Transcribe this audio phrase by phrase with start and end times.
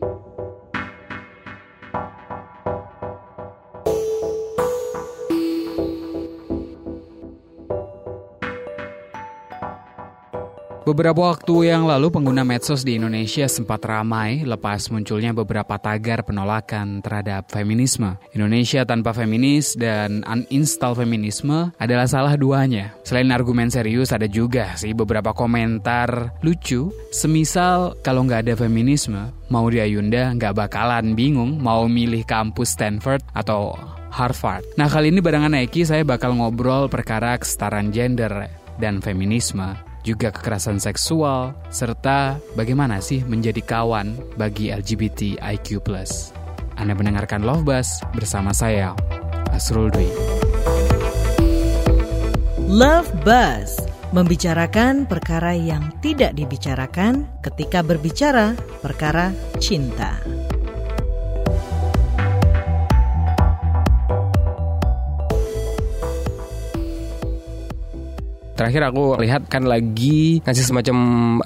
[0.00, 0.29] Thank you.
[10.80, 17.04] Beberapa waktu yang lalu pengguna medsos di Indonesia sempat ramai lepas munculnya beberapa tagar penolakan
[17.04, 18.16] terhadap feminisme.
[18.32, 22.96] Indonesia tanpa feminis dan uninstall feminisme adalah salah duanya.
[23.04, 26.88] Selain argumen serius ada juga sih beberapa komentar lucu.
[27.12, 33.20] Semisal kalau nggak ada feminisme, mau di Ayunda nggak bakalan bingung mau milih kampus Stanford
[33.36, 33.76] atau
[34.08, 34.64] Harvard.
[34.80, 38.48] Nah kali ini barengan Eki saya bakal ngobrol perkara kesetaraan gender
[38.80, 45.84] dan feminisme juga kekerasan seksual, serta bagaimana sih menjadi kawan bagi LGBTIQ+.
[46.80, 48.96] Anda mendengarkan Love Bus bersama saya,
[49.52, 50.08] Asrul Dwi.
[52.70, 53.76] Love Bus
[54.10, 59.30] membicarakan perkara yang tidak dibicarakan ketika berbicara perkara
[59.62, 60.18] cinta.
[68.60, 70.96] Terakhir aku lihat kan lagi ngasih semacam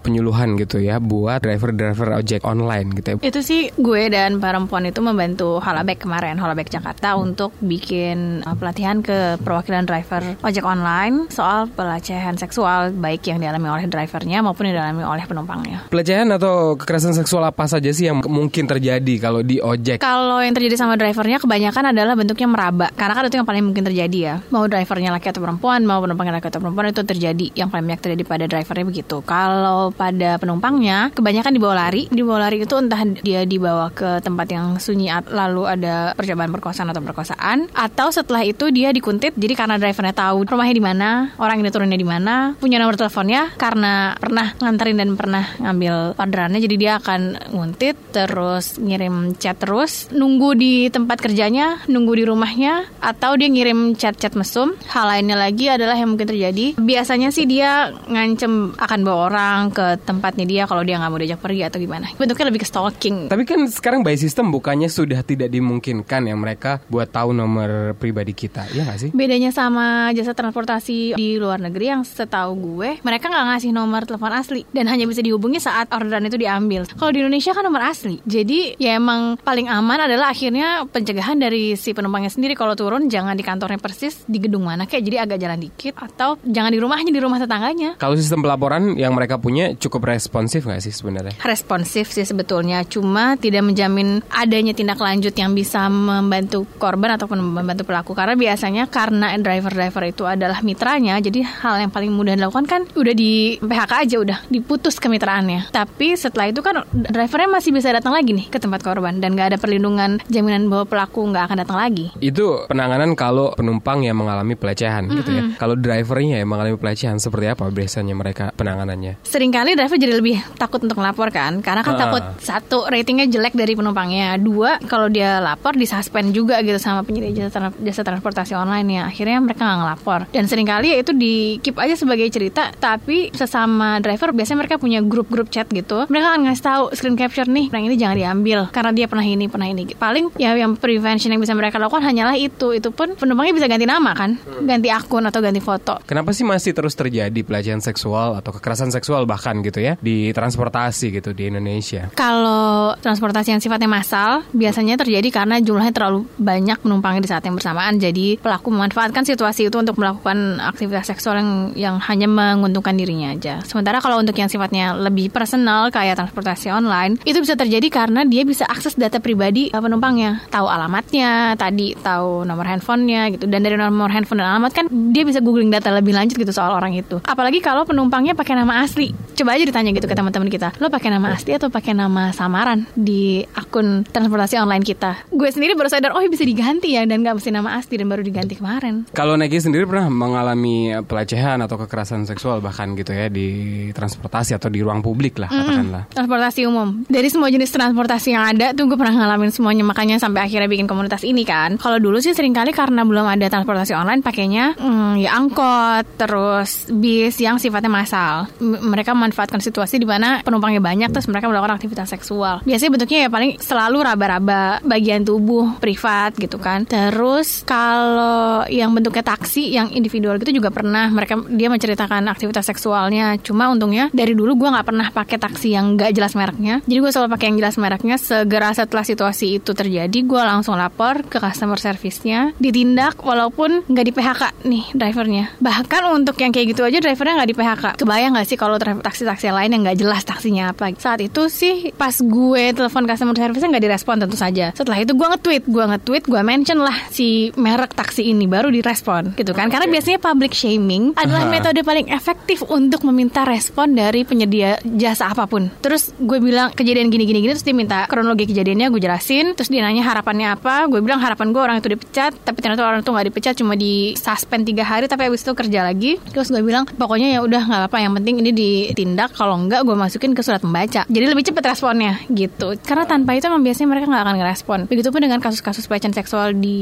[0.03, 3.17] penyuluhan gitu ya buat driver-driver ojek online gitu ya.
[3.23, 8.99] Itu sih gue dan perempuan itu membantu Halabek kemarin, Halabek Jakarta untuk bikin uh, pelatihan
[8.99, 14.83] ke perwakilan driver ojek online soal pelecehan seksual baik yang dialami oleh drivernya maupun yang
[14.83, 15.87] dialami oleh penumpangnya.
[15.95, 20.03] Pelecehan atau kekerasan seksual apa saja sih yang mungkin terjadi kalau di ojek?
[20.03, 23.87] Kalau yang terjadi sama drivernya kebanyakan adalah bentuknya meraba karena kan itu yang paling mungkin
[23.87, 24.35] terjadi ya.
[24.51, 28.03] Mau drivernya laki atau perempuan, mau penumpangnya laki atau perempuan itu terjadi yang paling banyak
[28.03, 29.17] terjadi pada drivernya begitu.
[29.25, 34.67] Kalau pada penumpangnya kebanyakan dibawa lari, dibawa lari itu entah dia dibawa ke tempat yang
[34.81, 40.15] sunyi lalu ada percobaan perkosaan atau perkosaan atau setelah itu dia dikuntit jadi karena drivernya
[40.17, 44.97] tahu rumahnya di mana, orang ini turunnya di mana, punya nomor teleponnya karena pernah nganterin
[44.99, 47.21] dan pernah ngambil orderannya jadi dia akan
[47.53, 53.99] nguntit terus ngirim chat terus nunggu di tempat kerjanya, nunggu di rumahnya atau dia ngirim
[53.99, 54.73] chat-chat mesum.
[54.89, 59.99] Hal lainnya lagi adalah yang mungkin terjadi biasanya sih dia ngancem akan bawa orang ke
[60.07, 62.07] tempatnya dia kalau dia nggak mau diajak pergi atau gimana.
[62.15, 63.27] Bentuknya lebih ke stalking.
[63.27, 68.31] Tapi kan sekarang by system bukannya sudah tidak dimungkinkan ya mereka buat tahu nomor pribadi
[68.31, 69.11] kita, ya nggak sih?
[69.11, 74.31] Bedanya sama jasa transportasi di luar negeri yang setahu gue, mereka nggak ngasih nomor telepon
[74.31, 76.87] asli dan hanya bisa dihubungi saat orderan itu diambil.
[76.87, 81.75] Kalau di Indonesia kan nomor asli, jadi ya emang paling aman adalah akhirnya pencegahan dari
[81.75, 85.39] si penumpangnya sendiri kalau turun jangan di kantornya persis di gedung mana kayak jadi agak
[85.43, 87.97] jalan dikit atau jangan di rumahnya di rumah tetangganya.
[87.97, 91.35] Kalau sistem pelaporan yang mereka punya cukup responsif nggak sih sebenarnya?
[91.41, 97.89] Responsif sih sebetulnya, cuma tidak menjamin adanya tindak lanjut yang bisa membantu korban ataupun membantu
[97.89, 102.83] pelaku karena biasanya karena driver-driver itu adalah mitranya, jadi hal yang paling mudah dilakukan kan
[102.97, 105.69] udah di PHK aja udah diputus kemitraannya.
[105.71, 109.55] Tapi setelah itu kan drivernya masih bisa datang lagi nih ke tempat korban dan nggak
[109.55, 112.07] ada perlindungan jaminan bahwa pelaku nggak akan datang lagi.
[112.19, 115.19] Itu penanganan kalau penumpang yang mengalami pelecehan mm -hmm.
[115.21, 115.43] gitu ya.
[115.61, 119.21] Kalau drivernya yang mengalami pelecehan seperti apa biasanya mereka penanganannya?
[119.29, 122.01] Seringkali driver jadi lebih takut untuk melapor kan, karena kan uh.
[122.01, 127.47] takut satu ratingnya jelek dari penumpangnya, dua kalau dia lapor disuspend juga gitu sama penyedia
[127.47, 130.21] jasa, jasa transportasi online ya, akhirnya mereka nggak ngelapor.
[130.33, 134.81] Dan sering kali ya itu di keep aja sebagai cerita, tapi sesama driver biasanya mereka
[134.81, 138.59] punya grup-grup chat gitu, mereka akan ngasih tahu screen capture nih, yang ini jangan diambil
[138.71, 139.91] karena dia pernah ini pernah ini.
[139.93, 143.85] Paling ya yang prevention yang bisa mereka lakukan hanyalah itu, itu pun penumpangnya bisa ganti
[143.85, 144.65] nama kan, hmm.
[144.65, 145.99] ganti akun atau ganti foto.
[146.07, 151.11] Kenapa sih masih terus terjadi pelecehan seksual atau kekerasan seksual bahkan gitu ya di transportasi
[151.19, 152.15] gitu di Indonesia?
[152.15, 157.59] Kalau transportasi yang sifatnya massal biasanya terjadi karena jumlahnya terlalu banyak penumpangnya di saat yang
[157.59, 157.99] bersamaan.
[157.99, 163.61] Jadi pelaku memanfaatkan situasi itu untuk melakukan aktivitas seksual yang yang hanya menguntungkan dirinya aja.
[163.67, 168.47] Sementara kalau untuk yang sifatnya lebih personal kayak transportasi online itu bisa terjadi karena dia
[168.47, 173.45] bisa akses data pribadi penumpangnya, tahu alamatnya, tadi tahu nomor handphonenya gitu.
[173.51, 176.77] Dan dari nomor handphone dan alamat kan dia bisa googling data lebih lanjut gitu soal
[176.77, 177.19] orang itu.
[177.25, 179.17] Apalagi kalau penumpangnya pakai nama asli.
[179.35, 180.77] Coba aja ditanya gitu ke teman-teman kita.
[180.79, 185.27] Lo pakai nama asli atau pakai nama samaran di akun transportasi online kita?
[185.33, 188.23] Gue sendiri baru sadar, oh bisa diganti ya dan gak mesti nama asli dan baru
[188.23, 189.09] diganti kemarin.
[189.17, 194.69] Kalau Neki sendiri pernah mengalami pelecehan atau kekerasan seksual bahkan gitu ya di transportasi atau
[194.71, 196.05] di ruang publik lah katakanlah.
[196.07, 197.03] Mm, transportasi umum.
[197.09, 200.87] Dari semua jenis transportasi yang ada tuh gue pernah ngalamin semuanya makanya sampai akhirnya bikin
[200.87, 201.81] komunitas ini kan.
[201.81, 206.34] Kalau dulu sih sering kali karena belum ada transportasi online pakainya mm, ya angkot, terus
[206.35, 208.51] terus bis yang sifatnya massal.
[208.59, 212.59] M- mereka memanfaatkan situasi di mana penumpangnya banyak terus mereka melakukan aktivitas seksual.
[212.67, 216.91] Biasanya bentuknya ya paling selalu raba-raba bagian tubuh privat gitu kan.
[216.91, 223.39] Terus kalau yang bentuknya taksi yang individual gitu juga pernah mereka dia menceritakan aktivitas seksualnya.
[223.39, 226.83] Cuma untungnya dari dulu gue nggak pernah pakai taksi yang nggak jelas mereknya.
[226.83, 228.17] Jadi gue selalu pakai yang jelas mereknya.
[228.19, 234.13] Segera setelah situasi itu terjadi, gue langsung lapor ke customer service-nya, ditindak walaupun nggak di
[234.17, 235.45] PHK nih drivernya.
[235.61, 237.85] Bahkan untuk yang kayak gitu aja drivernya nggak di PHK.
[238.01, 240.89] Kebayang nggak sih kalau taksi-taksi lain yang nggak jelas taksinya apa?
[240.97, 244.73] Saat itu sih pas gue telepon customer service-nya nggak direspon tentu saja.
[244.73, 249.37] Setelah itu gue nge-tweet, gue nge-tweet, gue mention lah si merek taksi ini baru direspon
[249.37, 249.69] gitu kan.
[249.69, 251.53] Karena biasanya public shaming adalah Aha.
[251.53, 255.69] metode paling efektif untuk meminta respon dari penyedia jasa apa pun.
[255.83, 259.53] Terus gue bilang kejadian gini gini gini terus dia minta kronologi kejadiannya gue jelasin.
[259.59, 260.87] Terus dia nanya harapannya apa.
[260.89, 264.15] Gue bilang harapan gue orang itu dipecat, tapi ternyata orang itu nggak dipecat cuma di
[264.15, 266.14] suspend tiga hari tapi abis itu kerja lagi.
[266.31, 269.97] Terus gue bilang pokoknya ya udah nggak apa-apa yang penting ini ditindak kalau enggak gue
[269.97, 271.07] masukin ke surat membaca.
[271.07, 272.77] Jadi lebih cepet responnya gitu.
[272.83, 274.79] Karena tanpa itu emang biasanya mereka nggak akan ngerespon.
[274.91, 276.79] Begitupun dengan kasus-kasus pelecehan seksual di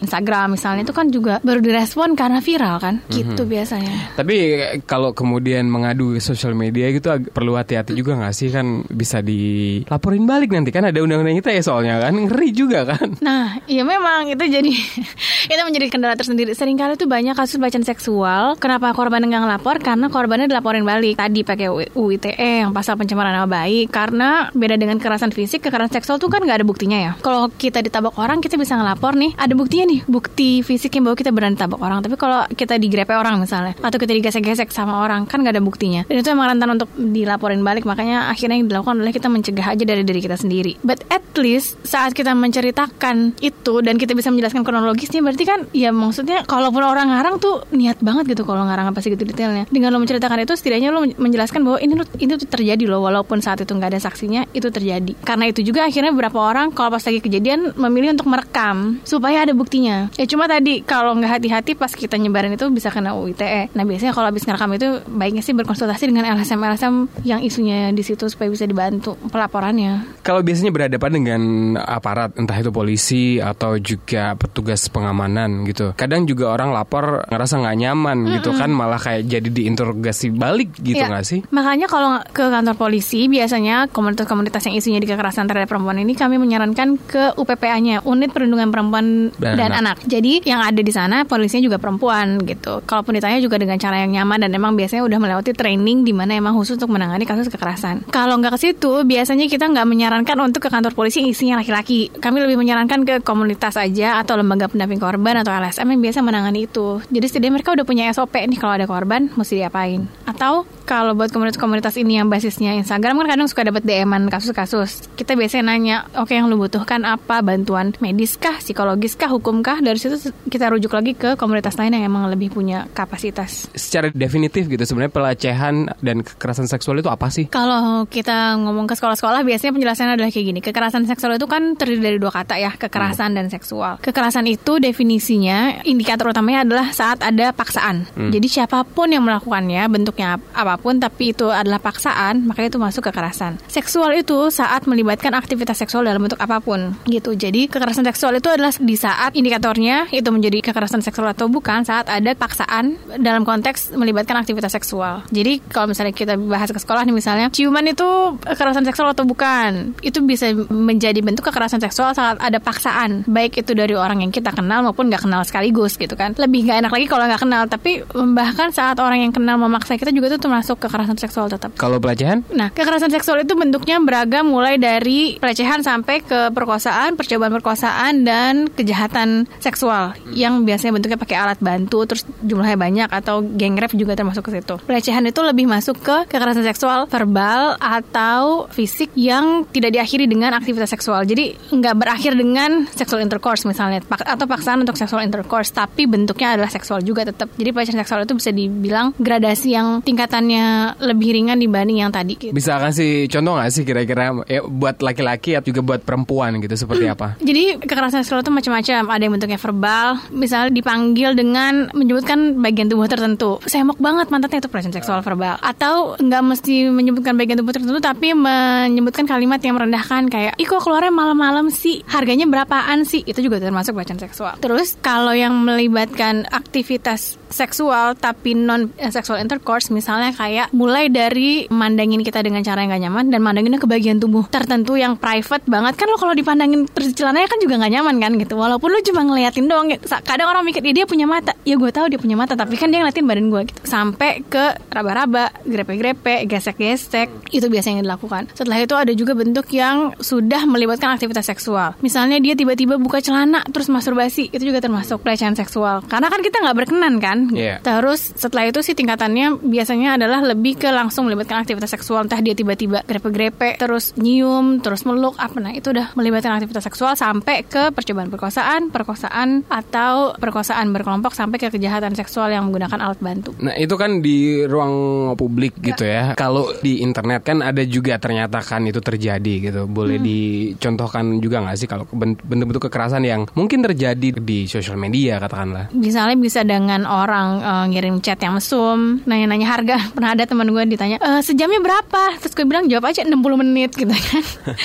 [0.00, 2.94] Instagram misalnya itu kan juga baru direspon karena viral kan.
[3.08, 4.16] Gitu biasanya.
[4.16, 4.36] Tapi
[4.84, 10.24] kalau kemudian mengadu ke sosial media gitu perlu hati-hati juga nggak sih kan bisa dilaporin
[10.28, 13.18] balik nanti kan ada undang-undang kita ya soalnya kan ngeri juga kan.
[13.24, 14.72] Nah, iya memang itu jadi
[15.52, 16.52] itu menjadi kendala tersendiri.
[16.52, 18.56] Seringkali tuh banyak kasus pelecehan seksual.
[18.62, 19.82] Kenapa korban nggak ngelapor?
[19.82, 21.18] Karena korbannya dilaporin balik.
[21.18, 21.66] Tadi pakai
[21.98, 23.90] UITE yang pasal pencemaran nama baik.
[23.90, 27.12] Karena beda dengan kekerasan fisik, kekerasan seksual tuh kan nggak ada buktinya ya.
[27.18, 29.34] Kalau kita ditabok orang, kita bisa ngelapor nih.
[29.34, 32.06] Ada buktinya nih, bukti fisik yang bahwa kita berani tabok orang.
[32.06, 36.06] Tapi kalau kita digrepe orang misalnya, atau kita digesek-gesek sama orang, kan nggak ada buktinya.
[36.06, 37.82] Dan itu emang rentan untuk dilaporin balik.
[37.82, 40.78] Makanya akhirnya yang dilakukan adalah kita mencegah aja dari diri kita sendiri.
[40.86, 45.90] But at least saat kita menceritakan itu dan kita bisa menjelaskan kronologisnya, berarti kan ya
[45.90, 49.64] maksudnya kalaupun orang ngarang tuh niat banget gitu kalau ngarang apa sih gitu detailnya.
[49.72, 53.64] Dengan lo menceritakan itu setidaknya lo menjelaskan bahwa ini ini tuh terjadi loh walaupun saat
[53.64, 55.16] itu nggak ada saksinya itu terjadi.
[55.24, 59.56] Karena itu juga akhirnya beberapa orang kalau pas lagi kejadian memilih untuk merekam supaya ada
[59.56, 60.12] buktinya.
[60.20, 63.72] Ya cuma tadi kalau nggak hati-hati pas kita nyebarin itu bisa kena UITE.
[63.72, 68.28] Nah biasanya kalau habis ngerekam itu baiknya sih berkonsultasi dengan LSM-LSM yang isunya di situ
[68.28, 70.20] supaya bisa dibantu pelaporannya.
[70.20, 71.40] Kalau biasanya berhadapan dengan
[71.80, 75.94] aparat entah itu polisi atau juga petugas pengamanan gitu.
[75.94, 80.98] Kadang juga orang lapor ngerasa nggak nyaman gitu kan malah kayak jadi diinterogasi balik gitu
[80.98, 81.08] Iya.
[81.08, 81.40] nggak sih?
[81.50, 86.38] Makanya kalau ke kantor polisi biasanya komunitas-komunitas yang isunya di kekerasan terhadap perempuan ini kami
[86.38, 89.98] menyarankan ke UPPA-nya, Unit Perlindungan Perempuan Dan dan, Anak.
[89.98, 90.06] anak.
[90.06, 92.84] Jadi yang ada di sana polisinya juga perempuan gitu.
[92.84, 96.36] Kalaupun ditanya juga dengan cara yang nyaman dan emang biasanya udah melewati training di mana
[96.36, 98.06] emang khusus untuk menangani kasus kekerasan.
[98.08, 102.14] Kalau nggak ke situ, biasanya kita nggak menyarankan untuk ke kantor polisi yang isinya laki-laki.
[102.14, 106.70] Kami lebih menyarankan ke komunitas aja atau lembaga pendamping korban atau LSM yang biasa menangani
[106.70, 107.02] itu.
[107.10, 110.06] Jadi setidaknya mereka udah punya SOP nih kalau ada korban mesti diapain.
[110.28, 115.08] Atau kalau buat komunitas-komunitas ini yang basisnya Instagram kan kadang suka dapat DM-an kasus-kasus.
[115.14, 117.40] Kita biasanya nanya, oke yang lu butuhkan apa?
[117.40, 119.78] Bantuan medis kah, psikologis kah, hukum kah?
[119.78, 123.70] Dari situ kita rujuk lagi ke komunitas lain yang emang lebih punya kapasitas.
[123.72, 127.46] Secara definitif gitu sebenarnya pelecehan dan kekerasan seksual itu apa sih?
[127.46, 130.60] Kalau kita ngomong ke sekolah-sekolah biasanya penjelasannya adalah kayak gini.
[130.60, 134.02] Kekerasan seksual itu kan terdiri dari dua kata ya, kekerasan dan seksual.
[134.02, 138.06] Kekerasan itu definisinya indikator utamanya adalah saat ada paksaan.
[138.32, 142.80] Jadi siapa pun yang melakukannya bentuknya ap- apa pun tapi itu adalah paksaan, maka itu
[142.80, 143.60] masuk kekerasan.
[143.68, 147.36] Seksual itu saat melibatkan aktivitas seksual dalam bentuk apa pun gitu.
[147.36, 152.08] Jadi kekerasan seksual itu adalah di saat indikatornya itu menjadi kekerasan seksual atau bukan saat
[152.08, 155.20] ada paksaan dalam konteks melibatkan aktivitas seksual.
[155.28, 158.08] Jadi kalau misalnya kita bahas ke sekolah nih misalnya ciuman itu
[158.40, 163.76] kekerasan seksual atau bukan itu bisa menjadi bentuk kekerasan seksual saat ada paksaan baik itu
[163.76, 167.06] dari orang yang kita kenal maupun nggak kenal sekaligus gitu kan lebih nggak enak lagi
[167.10, 171.18] kalau nggak kenal tapi bahkan saat orang yang kenal memaksa kita juga itu termasuk kekerasan
[171.18, 172.46] seksual tetap Kalau pelecehan?
[172.54, 178.70] Nah, kekerasan seksual itu bentuknya beragam mulai dari pelecehan sampai ke perkosaan, percobaan perkosaan dan
[178.70, 184.14] kejahatan seksual yang biasanya bentuknya pakai alat bantu terus jumlahnya banyak atau gang rape juga
[184.14, 184.78] termasuk ke situ.
[184.86, 190.94] Pelecehan itu lebih masuk ke kekerasan seksual verbal atau fisik yang tidak diakhiri dengan aktivitas
[190.94, 191.26] seksual.
[191.26, 196.70] Jadi nggak berakhir dengan sexual intercourse misalnya atau paksaan untuk sexual intercourse tapi bentuknya adalah
[196.70, 197.50] seksual juga tetap.
[197.58, 200.51] Jadi pelecehan seksual itu bisa dibilang gradasi yang tingkatannya
[201.00, 202.34] lebih ringan dibanding yang tadi.
[202.36, 202.52] gitu.
[202.52, 207.06] Bisa kasih contoh nggak sih kira-kira ya, buat laki-laki atau juga buat perempuan gitu seperti
[207.08, 207.36] apa?
[207.48, 209.00] Jadi kekerasan seksual itu macam-macam.
[209.12, 213.60] Ada yang bentuknya verbal, misalnya dipanggil dengan menyebutkan bagian tubuh tertentu.
[213.68, 215.60] Semok banget mantatnya itu pelecehan seksual verbal.
[215.60, 220.82] Atau nggak mesti menyebutkan bagian tubuh tertentu, tapi menyebutkan kalimat yang merendahkan kayak, ih kok
[220.82, 222.00] keluarnya malam-malam sih?
[222.08, 223.22] Harganya berapaan sih?
[223.22, 224.56] Itu juga termasuk pelecehan seksual.
[224.58, 231.68] Terus kalau yang melibatkan aktivitas seksual tapi non eh, sexual intercourse misalnya kayak mulai dari
[231.68, 235.64] mandangin kita dengan cara yang gak nyaman dan mandanginnya ke bagian tubuh tertentu yang private
[235.68, 235.94] banget.
[235.96, 238.54] Kan lo kalau dipandangin terus celananya kan juga nggak nyaman kan gitu.
[238.56, 240.04] Walaupun lo cuma ngeliatin doang gitu.
[240.22, 241.52] kadang orang mikir dia punya mata.
[241.62, 243.80] Ya gue tahu dia punya mata tapi kan dia ngeliatin badan gue gitu.
[243.84, 247.52] Sampai ke raba-raba grepe-grepe gesek-gesek.
[247.52, 248.52] Itu biasanya yang dilakukan.
[248.56, 251.94] Setelah itu ada juga bentuk yang sudah melibatkan aktivitas seksual.
[252.00, 254.52] Misalnya dia tiba-tiba buka celana terus masturbasi.
[254.52, 256.04] Itu juga termasuk pelecehan seksual.
[256.06, 257.82] Karena kan kita nggak berkenan kan Iya.
[257.82, 262.54] terus setelah itu sih tingkatannya biasanya adalah lebih ke langsung melibatkan aktivitas seksual entah dia
[262.54, 267.90] tiba-tiba grepe-grepe terus nyium terus meluk apa nah itu udah melibatkan aktivitas seksual sampai ke
[267.90, 273.78] percobaan perkosaan perkosaan atau perkosaan berkelompok sampai ke kejahatan seksual yang menggunakan alat bantu Nah
[273.78, 274.92] itu kan di ruang
[275.38, 276.34] publik gitu ya.
[276.34, 279.86] Kalau di internet kan ada juga ternyata kan itu terjadi gitu.
[279.86, 285.38] Boleh dicontohkan juga nggak sih kalau ben- bentuk-bentuk kekerasan yang mungkin terjadi di sosial media
[285.38, 285.94] katakanlah.
[285.94, 289.96] misalnya bisa dengan orang eh, ngirim chat yang mesum nanya-nanya harga.
[290.16, 292.36] Pernah ada teman gue ditanya "Eh, sejamnya berapa?
[292.42, 294.42] Terus gue bilang jawab aja 60 menit gitu kan.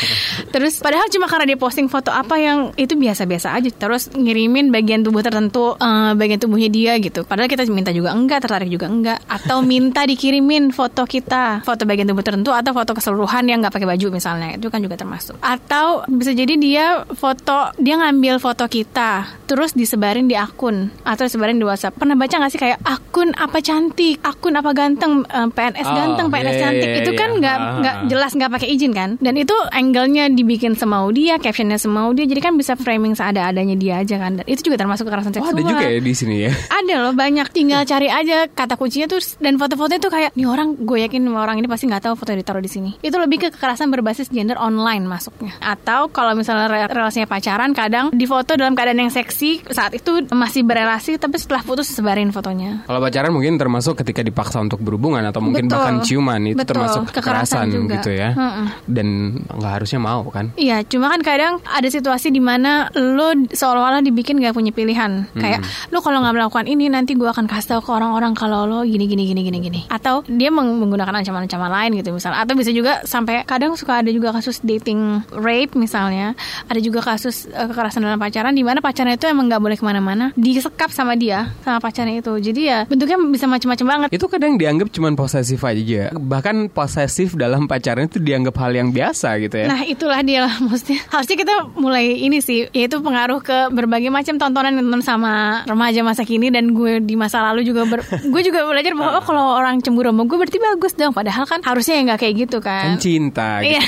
[0.53, 3.69] Terus padahal cuma karena dia posting foto apa yang itu biasa-biasa aja.
[3.73, 7.27] Terus ngirimin bagian tubuh tertentu eh, bagian tubuhnya dia gitu.
[7.27, 9.19] Padahal kita minta juga enggak tertarik juga enggak.
[9.27, 11.65] Atau minta dikirimin foto kita.
[11.67, 14.55] Foto bagian tubuh tertentu atau foto keseluruhan yang nggak pakai baju misalnya.
[14.55, 15.35] Itu kan juga termasuk.
[15.41, 16.85] Atau bisa jadi dia
[17.17, 21.95] foto dia ngambil foto kita terus disebarin di akun atau disebarin di WhatsApp.
[21.95, 26.27] Pernah baca nggak sih kayak akun apa cantik akun apa ganteng eh, PNS Oh, ganteng
[26.27, 27.17] PNS iya, cantik iya, itu iya.
[27.17, 28.05] kan nggak Ah, nggak ah.
[28.05, 32.41] jelas nggak pakai izin kan dan itu angle-nya dibikin semau dia captionnya semau dia jadi
[32.41, 35.63] kan bisa framing seada-adanya dia aja kan dan itu juga termasuk kekerasan Oh seksual ada
[35.63, 36.51] juga ya di sini ya.
[36.69, 40.75] ada loh banyak tinggal cari aja kata kuncinya tuh dan foto-fotonya tuh kayak nih orang
[40.75, 43.87] gue yakin orang ini pasti nggak tahu foto ditaruh di sini itu lebih ke kekerasan
[43.87, 49.13] berbasis gender online masuknya atau kalau misalnya re- relasinya pacaran kadang difoto dalam keadaan yang
[49.13, 54.25] seksi saat itu masih berelasi tapi setelah putus sebarin fotonya Kalau pacaran mungkin termasuk ketika
[54.25, 55.77] dipaksa untuk berhubungan atau mungkin Betul.
[55.77, 56.73] bahkan ciuman itu Betul.
[56.73, 57.93] termasuk Kekerasan kekerasan juga.
[57.93, 58.29] gitu ya.
[58.33, 58.65] Mm-mm.
[58.89, 59.07] Dan
[59.45, 60.49] nggak harusnya mau kan.
[60.57, 65.29] Iya, cuma kan kadang ada situasi di mana lo seolah-olah dibikin gak punya pilihan.
[65.37, 65.61] Kayak
[65.93, 69.05] lo kalau nggak melakukan ini nanti gue akan kasih tahu ke orang-orang kalau lo gini
[69.05, 69.79] gini gini gini gini.
[69.93, 72.41] Atau dia meng- menggunakan ancaman-ancaman lain gitu misalnya.
[72.41, 76.33] Atau bisa juga sampai kadang suka ada juga kasus dating rape misalnya.
[76.65, 79.85] Ada juga kasus eh, kekerasan dalam pacaran di mana pacarnya itu emang nggak boleh ke
[79.85, 82.33] mana-mana, disekap sama dia sama pacarnya itu.
[82.39, 84.09] Jadi ya bentuknya bisa macam-macam banget.
[84.15, 86.13] Itu kadang dianggap cuman posesif aja.
[86.15, 89.67] Bahkan posesif dalam pacaran itu dianggap hal yang biasa gitu ya.
[89.67, 94.37] Nah itulah dia lah maksudnya Harusnya kita mulai ini sih Yaitu pengaruh ke berbagai macam
[94.39, 98.41] tontonan yang ditonton sama remaja masa kini Dan gue di masa lalu juga ber, Gue
[98.43, 101.99] juga belajar bahwa oh, kalau orang cemburu sama gue berarti bagus dong Padahal kan harusnya
[101.99, 103.83] ya nggak kayak gitu kan kan cinta gitu Iya.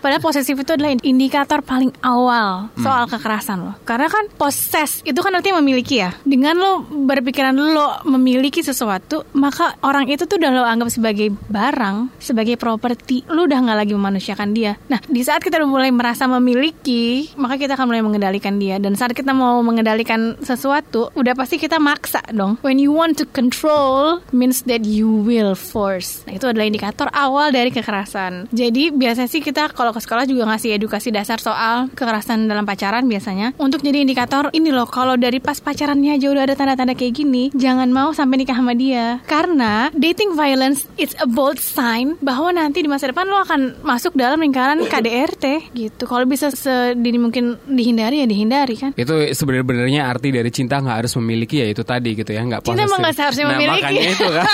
[0.00, 3.74] Padahal posesif itu adalah indikator paling awal soal kekerasan loh.
[3.84, 6.14] Karena kan poses itu kan artinya memiliki ya.
[6.24, 6.72] Dengan lo
[7.10, 13.26] berpikiran lo memiliki sesuatu, maka orang itu tuh udah lo anggap sebagai barang, sebagai properti.
[13.26, 14.78] Lo udah nggak lagi memanusiakan dia.
[14.86, 18.78] Nah, di saat kita mulai merasa memiliki, maka kita akan mulai mengendalikan dia.
[18.78, 22.62] Dan saat kita mau mengendalikan sesuatu, udah pasti kita maksa dong.
[22.62, 26.22] When you want to control, means that you will force.
[26.30, 28.46] Nah, itu adalah indikator awal dari kekerasan.
[28.54, 33.08] Jadi biasanya sih kita kalau ke sekolah juga ngasih edukasi dasar soal kekerasan dalam pacaran
[33.08, 37.16] biasanya untuk jadi indikator ini loh kalau dari pas pacarannya aja udah ada tanda-tanda kayak
[37.16, 39.24] gini, jangan mau sampai nikah sama dia.
[39.24, 44.12] Karena dating violence it's a bold sign bahwa nanti di masa depan lo akan masuk
[44.12, 46.04] dalam lingkaran KDRT gitu.
[46.04, 48.90] Kalau bisa sedini mungkin dihindari ya dihindari kan.
[49.00, 52.84] Itu sebenarnya arti dari cinta nggak harus memiliki ya itu tadi gitu ya nggak Cinta
[52.84, 53.80] emang nggak seharusnya nah, memiliki.
[53.80, 54.46] makanya itu kan.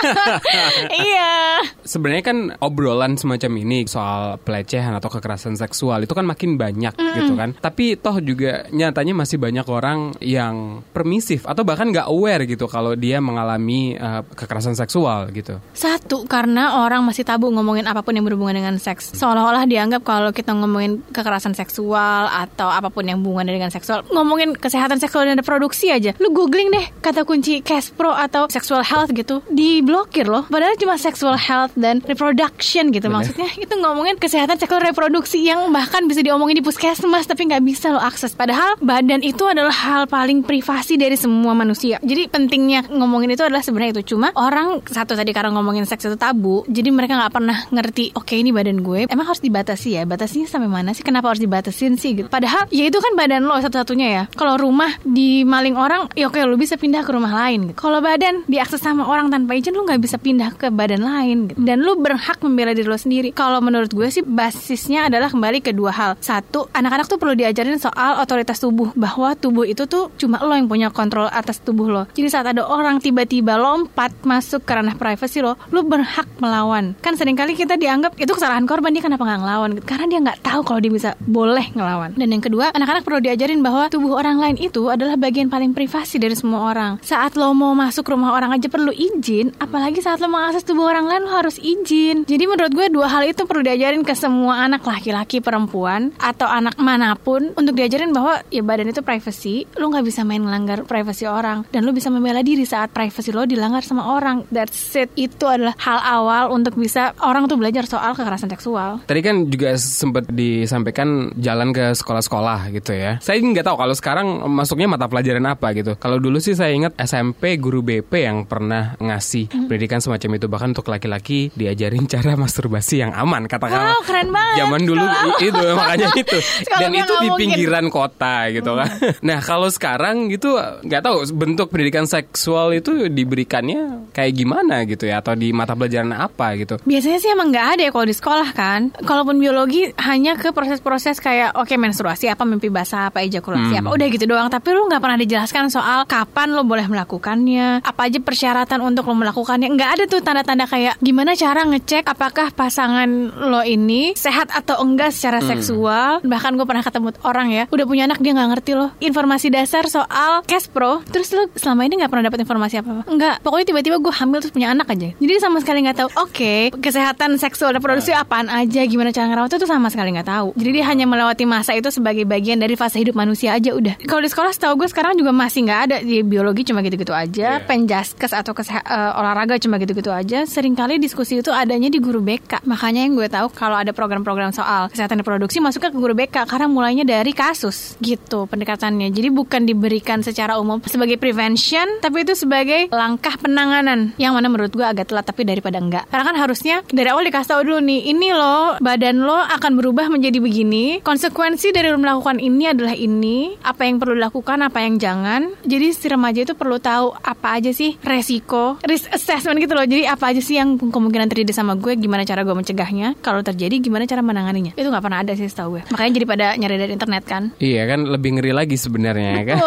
[1.11, 1.35] iya.
[1.83, 7.35] Sebenarnya kan obrolan semacam ini soal pelecehan atau kekerasan seksual itu kan makin banyak gitu
[7.35, 7.59] kan.
[7.59, 12.93] Tapi toh juga nyatanya masih banyak orang yang permisif atau bahkan nggak aware gitu kalau
[12.93, 15.57] dia mengalami eh, kekerasan seksual gitu.
[15.73, 19.16] Satu, karena orang masih tabu ngomongin apa pun yang berhubungan dengan seks.
[19.16, 24.52] Seolah-olah dianggap kalau kita ngomongin kekerasan seksual atau apa pun yang berhubungan dengan seksual, ngomongin
[24.52, 26.12] kesehatan seksual dan reproduksi aja.
[26.21, 30.45] Lu googling deh kata kunci Caspro atau sexual health gitu, diblokir loh.
[30.50, 33.49] Padahal cuma sexual health dan reproduction gitu maksudnya.
[33.57, 38.00] Itu ngomongin kesehatan seksual reproduksi yang bahkan bisa diomongin di puskesmas tapi nggak bisa lo
[38.02, 38.35] akses.
[38.35, 41.99] Padahal badan itu adalah hal paling privasi dari semua manusia.
[42.02, 46.18] Jadi pentingnya ngomongin itu adalah sebenarnya itu cuma orang satu tadi karena ngomongin seks itu
[46.18, 48.12] tabu, jadi mereka nggak pernah ngerti.
[48.14, 50.02] Oke ini badan gue, emang harus dibatasi ya?
[50.04, 51.02] Batasinya sampai mana sih?
[51.02, 52.16] Kenapa harus dibatasin sih?
[52.16, 52.28] Gitu.
[52.28, 54.23] Padahal ya itu kan badan lo satu-satunya ya.
[54.35, 57.73] Kalau rumah di maling orang, ya oke lo bisa pindah ke rumah lain.
[57.73, 57.78] Gitu.
[57.78, 61.38] Kalau badan diakses sama orang tanpa izin, lo nggak bisa pindah ke badan lain.
[61.50, 61.59] Gitu.
[61.62, 63.30] Dan lo berhak membela diri lo sendiri.
[63.33, 66.11] Kalau menurut gue sih basisnya adalah kembali ke dua hal.
[66.21, 70.66] Satu, anak-anak tuh perlu diajarin soal otoritas tubuh bahwa tubuh itu tuh cuma lo yang
[70.66, 72.02] punya kontrol atas tubuh lo.
[72.17, 76.97] Jadi saat ada orang tiba-tiba lompat masuk ke ranah privasi lo, lo berhak melawan.
[77.05, 79.71] Kan sering kali kita dianggap itu kesalahan korban dia kenapa nggak ngelawan?
[79.85, 82.17] Karena dia nggak tahu kalau dia bisa boleh ngelawan.
[82.17, 86.17] Dan yang kedua, anak-anak perlu diajarin bahwa tubuh orang lain itu adalah bagian paling privasi
[86.17, 86.97] dari semua orang.
[87.05, 91.05] Saat lo mau masuk rumah orang aja perlu izin, apalagi saat lo mengakses tubuh orang
[91.05, 92.25] lain lo harus izin.
[92.25, 96.81] Jadi menurut gue dua hal itu perlu diajarin ke semua anak laki-laki, perempuan atau anak
[96.81, 101.29] mana pun untuk diajarin bahwa ya badan itu privacy, lo nggak bisa main melanggar privasi
[101.29, 104.45] orang dan lo bisa membela diri saat privasi lo dilanggar sama orang.
[104.49, 105.11] That's it.
[105.15, 109.01] Itu adalah hal awal untuk bisa orang tuh belajar soal kekerasan seksual.
[109.03, 113.19] Tadi kan juga sempat disampaikan jalan ke sekolah-sekolah gitu ya.
[113.19, 115.95] Saya nggak tahu kalau sekarang masuknya mata pelajaran apa gitu.
[115.95, 119.67] Kalau dulu sih saya ingat SMP guru BP yang pernah ngasih Hmm.
[119.67, 123.95] pendidikan semacam itu bahkan untuk laki-laki diajarin cara masturbasi yang aman katakanlah.
[123.95, 124.57] Wow, keren banget.
[124.59, 125.25] Zaman dulu Sekolah.
[125.25, 126.39] i- itu makanya itu.
[126.69, 127.39] Dan itu di mungkin.
[127.39, 128.89] pinggiran kota gitu kan.
[129.23, 135.25] Nah, kalau sekarang gitu nggak tahu bentuk pendidikan seksual itu diberikannya kayak gimana gitu ya
[135.25, 136.76] atau di mata pelajaran apa gitu.
[136.85, 138.81] Biasanya sih emang nggak ada ya kalau di sekolah kan.
[139.00, 144.07] Kalaupun biologi hanya ke proses-proses kayak oke menstruasi apa, mimpi basah apa, ejakulasi apa, udah
[144.12, 144.49] gitu doang.
[144.53, 149.15] Tapi lu nggak pernah dijelaskan soal kapan lo boleh melakukannya, apa aja persyaratan untuk lo
[149.15, 149.69] melakukannya.
[149.73, 155.15] Nggak ada tuh tanda-tanda kayak gimana cara ngecek apakah pasangan lo ini sehat atau enggak
[155.15, 156.25] secara seksual.
[156.25, 159.85] Bahkan gue pernah ketemu orang ya, udah punya anak dia nggak ngerti loh informasi dasar
[159.87, 161.05] soal cash pro.
[161.07, 163.02] Terus lo selama ini nggak pernah dapat informasi apa apa?
[163.11, 163.37] Enggak.
[163.42, 165.12] Pokoknya tiba-tiba gue hamil terus punya anak aja.
[165.12, 166.09] Jadi sama sekali nggak tahu.
[166.16, 170.49] Oke, kesehatan seksual dan reproduksi apaan aja, gimana cara ngerawat itu sama sekali nggak tahu.
[170.54, 173.99] Jadi dia hanya melewati masa itu sebagai bagian dari fase hidup manusia aja udah.
[174.00, 177.59] Kalau di sekolah setahu gue sekarang juga masih nggak ada di biologi cuma gitu-gitu aja,
[177.61, 180.47] penjaskes atau keseha- eh, olahraga cuma gitu-gitu aja.
[180.47, 182.62] Seringkali diskusi itu adanya di guru BK.
[182.62, 186.71] Makanya yang gue tahu kalau ada program-program soal kesehatan reproduksi masuknya ke guru BK karena
[186.71, 189.11] mulainya dari kasus gitu pendekatannya.
[189.11, 191.56] Jadi bukan diberikan secara umum sebagai prevention,
[191.99, 196.07] tapi itu sebagai langkah penanganan yang mana menurut gue agak telat tapi daripada enggak.
[196.07, 200.07] Karena kan harusnya dari awal dikasih tahu dulu nih, ini loh badan lo akan berubah
[200.07, 201.03] menjadi begini.
[201.03, 205.51] Konsekuensi dari lo melakukan ini adalah ini, apa yang perlu dilakukan, apa yang jangan.
[205.67, 209.83] Jadi si remaja itu perlu tahu apa aja sih resiko, risk assessment gitu loh.
[209.83, 213.83] Jadi apa aja sih yang kemungkinan terjadi sama gue, gimana cara gue mencegahnya, kalau terjadi
[213.83, 214.79] gimana cara menanganinya.
[214.79, 215.83] Itu nggak pernah ada sih setahu gue.
[215.91, 217.43] Makanya jadi pada nyari dari internet kan.
[217.59, 219.59] Iya kan lebih ngeri lagi sebenarnya ya kan.